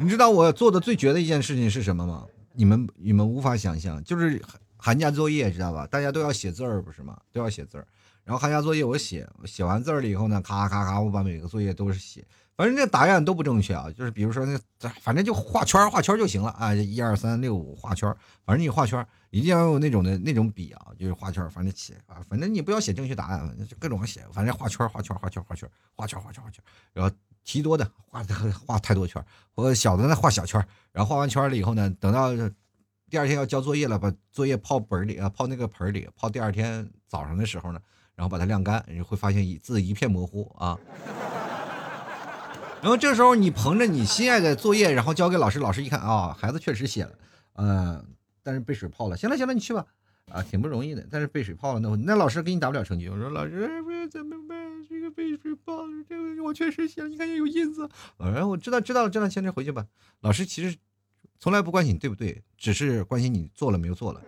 [0.00, 2.24] 你知道我做的最绝的一件事情是什么吗？
[2.52, 4.40] 你们你们无法想象，就是
[4.76, 5.86] 寒假作业，知道吧？
[5.86, 7.18] 大家都要写字儿，不是吗？
[7.32, 7.86] 都要写字儿。
[8.24, 12.24] 然后寒假作业我写，写完字儿了以后呢，咔咔咔，我把每个作业都是写，
[12.56, 13.90] 反正那答案都不正确啊。
[13.90, 27.14] 就是比如说那，反正就画圈画圈就行了啊，一二三六五画圈，反正你画圈一定要用那种的那种笔啊，就是画圈，反正写啊，反正你不要写正确答案，各种写，反正画圈画圈画圈画圈画圈画圈画圈，然后。
[27.48, 28.22] 题多的画
[28.66, 29.24] 画太多圈，
[29.54, 32.28] 我小的呢画小圈，然后画完圈了以后呢，等到
[33.08, 37.80] 第二天要交作业了，把作业泡本里啊，泡那个盆里，泡第二天早上的时候呢，
[38.14, 40.78] 然后把它晾干，你会发现字一片模糊啊。
[42.82, 47.12] 然后这时候你捧着你心爱的作业，然后交给老师，老师一看啊，孩子确实写了，
[47.54, 48.04] 嗯，
[48.42, 49.16] 但是被水泡了。
[49.16, 49.86] 行了行了，你去吧，
[50.30, 53.08] 啊，挺不容易的，但是被水泡了，那那老师给你打不了成绩。
[53.08, 53.70] 我说老师
[54.10, 54.36] 怎么
[55.10, 57.88] 被水泡了，这个我确实写，你看也有印子。
[58.18, 59.86] 哎，我知道，知道了，知道现在回去吧。
[60.20, 60.76] 老师其实
[61.38, 64.20] 从来不关心你对不对，只是关心你做了没有做了。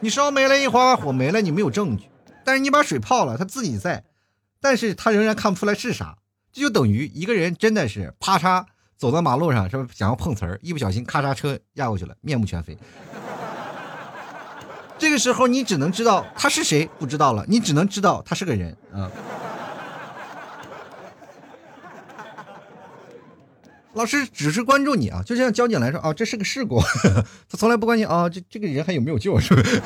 [0.00, 2.06] 你烧没了，一花火没了，你没有证据，
[2.44, 4.04] 但是你把水泡了，他自己在，
[4.60, 6.18] 但是他仍然看不出来是啥。
[6.52, 8.66] 这就等于一个人真的是啪嚓
[8.96, 12.76] 走到马路上，是不是想要碰瓷儿，一不小心咔嚓车压过去了，面目全非。
[15.02, 19.10] 这个时候你只能知道他是谁，不知道了，你只能知道他是个人啊。
[23.94, 26.80] 老师只是关注你啊，就像交警来说啊，这是个事故，
[27.50, 29.82] 他从来不关心啊，这这个人还有没有救，是不是？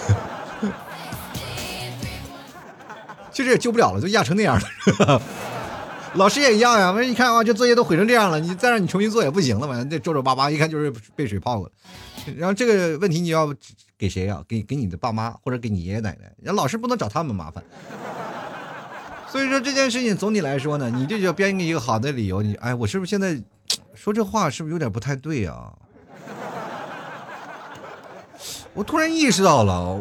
[3.33, 4.69] 其实也救不了了，就压成那样了。
[6.13, 11.73] 老师也一样呀，完你看啊，这作业都毁成这样了，你再让你重新做也不行了嘛，这皱皱巴巴，一看就是被水泡过。
[12.37, 13.55] 然后这个问题你要
[13.97, 14.43] 给谁呀？
[14.49, 16.33] 给给你的爸妈或者给你爷爷奶奶？
[16.43, 17.63] 人老师不能找他们麻烦。
[19.29, 22.43] 所以说这件事情总体来说呢，你这就编一个好的理由。
[22.43, 23.43] 你哎，我是不是现在
[23.95, 25.73] 说这话是不是有点不太对啊？
[28.73, 29.99] 我突然意识到了，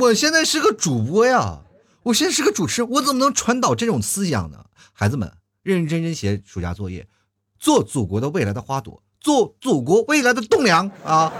[0.00, 1.60] 我现在是个主播呀，
[2.02, 4.64] 我现在是个主持人，我怎么能传导这种思想呢？
[4.92, 5.30] 孩子们，
[5.62, 7.06] 认认真真写暑假作业，
[7.58, 11.32] 做祖国的未来的花朵，做祖国未来的栋梁啊！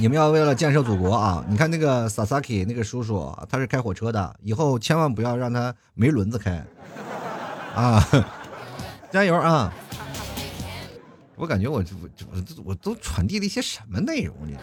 [0.00, 1.44] 你们要为了建设祖国啊！
[1.46, 6.64] 你看那个 Sasaki 那个叔叔，他是开火车的，以后千万不要让他没轮子开
[7.74, 8.02] 啊！
[9.12, 9.70] 加油啊！
[11.36, 14.56] 我感觉我我我我都传递了一些什么内容呢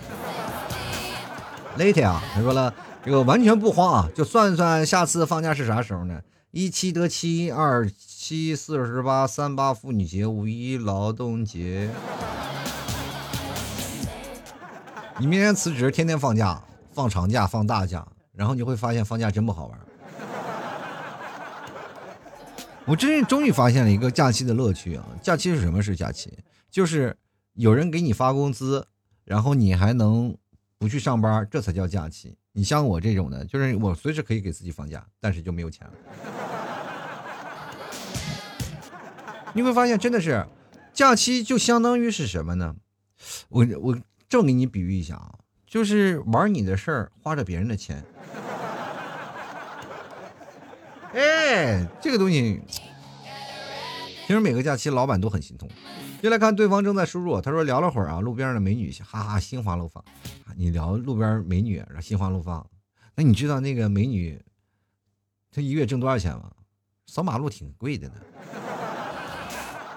[1.78, 2.74] ？Lady 啊，他说了，
[3.06, 6.20] 这个完全不慌啊，就算算下次放假是啥时候呢？
[6.50, 11.92] 一七得七，二七四十八，三八妇女节，五一劳动节。
[15.20, 16.62] 你明天辞职，天天放假，
[16.92, 19.80] 放长假，放大假，然后你会发现放假真不好玩。
[22.86, 25.04] 我真是终于发现了一个假期的乐趣啊！
[25.22, 26.32] 假期是什么是假期？
[26.70, 27.18] 就是
[27.54, 28.88] 有人给你发工资，
[29.26, 30.38] 然后你还能
[30.78, 32.38] 不去上班，这才叫假期。
[32.52, 35.94] 你像我这种的，就是我随时可以给自己放假，但是就没有钱了。
[39.54, 40.46] 你会发现，真的是
[40.94, 42.76] 假期就相当于是什么呢？
[43.50, 43.98] 我我。
[44.30, 48.04] 这么给你比喻一下啊，就是玩你的事儿，花着别人的钱。
[51.14, 52.62] 哎，这个东西，
[54.28, 55.70] 其实每个假期老板都很心痛。
[56.22, 60.04] 就来看对方正在输入，他说聊了会儿啊，路边的美女哈哈心花怒放。
[60.56, 62.68] 你聊路边美女，心花怒放，
[63.16, 64.42] 那你知道那个美女
[65.52, 66.52] 她一月挣多少钱吗？
[67.06, 68.16] 扫马路挺贵的呢。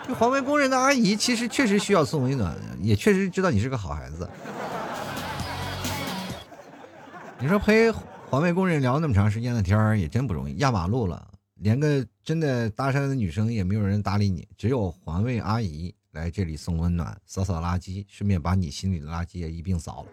[0.07, 4.29] 这环卫工人的阿姨其实确实需要送温暖，也确实知道你是个好孩子。
[7.39, 20.09] 你说陪环卫工人聊那么长时间的天儿也真不容易，压马路了，连个真的搭讪的女生也没有人搭理你，只有环卫阿姨来这里送温暖、扫扫垃圾，顺便把你心里的垃圾也一并扫了。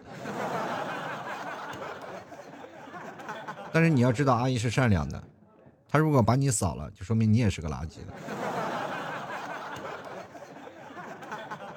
[3.70, 5.22] 但是你要知道，阿姨是善良的，
[5.88, 8.14] 她如果把你扫了，就说明你也是个垃圾了。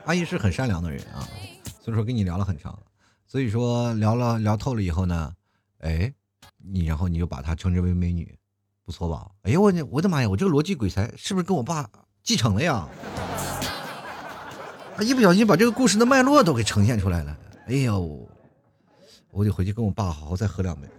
[0.05, 1.27] 阿姨是很善良的人啊，
[1.79, 2.77] 所以说跟你聊了很长，
[3.27, 5.31] 所以说聊了聊透了以后呢，
[5.79, 6.11] 哎，
[6.57, 8.37] 你然后你就把她称之为美女，
[8.83, 9.27] 不错吧？
[9.43, 11.87] 哎呦我我的妈呀，我这个逻辑鬼才是不是跟我爸
[12.23, 12.87] 继承了呀？
[14.97, 17.37] 啊，一不小心把这个故事的脉络都给呈现出来了。
[17.67, 18.27] 哎呦，
[19.29, 20.87] 我得回去跟我爸好好再喝两杯。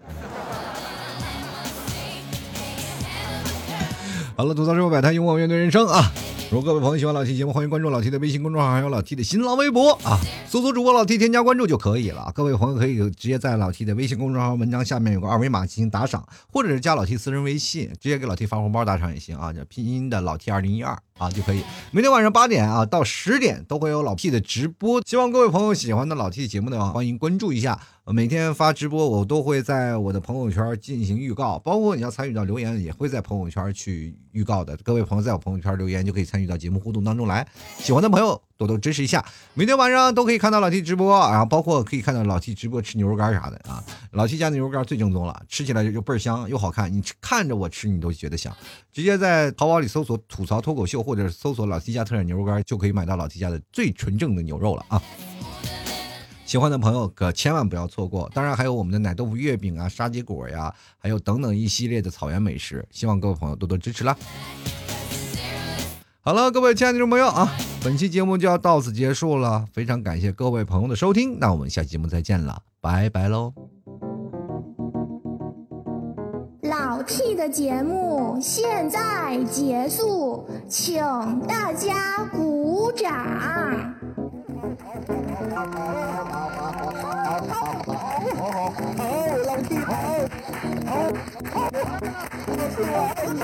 [4.36, 6.10] 好了，吐槽之后摆摊，幽默面对人生啊。
[6.52, 12.30] 如果各位朋友喜欢老 T 节目，欢迎关注老 T 的微信公众号，还有老 T 的新浪微博啊，搜索主播老 T 添加关注就可以了。
[12.34, 21.62] 各位朋友可以直接在老 T 的微信公众号文章下面有个二维码进行打赏，或者是加老 T 私人微信，直接给老 T 发红包打赏也行啊，叫拼音的老 T 二零一二啊就可以。
[21.92, 27.78] 每天晚上八点啊到十点都会有老 T 的直播，希望各位朋友喜欢的老 T 节目的话，欢迎关注一下。
[28.06, 34.76] 每天发直播，我都会在我的朋友圈进行预告，包括你要参与到留言，也会在朋友圈去预告的。
[34.78, 37.46] 各位朋友在我朋友圈留言，就可以参与到节目互动当中来。
[37.78, 38.42] 喜欢的朋友。
[38.66, 43.82] 多多支持一下，每天晚上都可以看到老 T 直播，然后包括可以看到老 T 直播吃牛肉干啥的啊。
[44.12, 48.56] 老 T 家的牛肉干最正宗了，吃起来就倍儿香又好看，你看着我吃你都觉得香。
[48.92, 55.02] 直接在淘宝里搜索“吐槽脱口秀”或者搜索“老 T 家特产牛肉干”，就可以买到老 T 家的最纯正的牛肉了啊。
[56.44, 64.14] 喜欢的朋友可千万不要错过，当然还有我们的奶豆腐月饼啊、沙棘果呀，还有等等一系列的草原美食，希望各位朋友多多支持啦。
[66.24, 67.52] 好了，各位亲爱的听众朋友啊，
[67.82, 69.64] 本期节目就要到此结束了。
[69.72, 73.52] 非常感谢各位朋友的收听，那我们下期节目再见了，拜拜喽！
[76.62, 81.02] 老 T 的节目现在结束，请
[81.48, 83.12] 大家鼓掌。
[83.40, 83.58] 好，
[85.52, 85.90] 好，好，
[86.24, 86.70] 好好
[87.02, 89.02] 好，好，好，
[89.44, 89.90] 老 T，我
[93.12, 93.40] 爱你。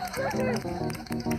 [0.00, 1.37] Thank you.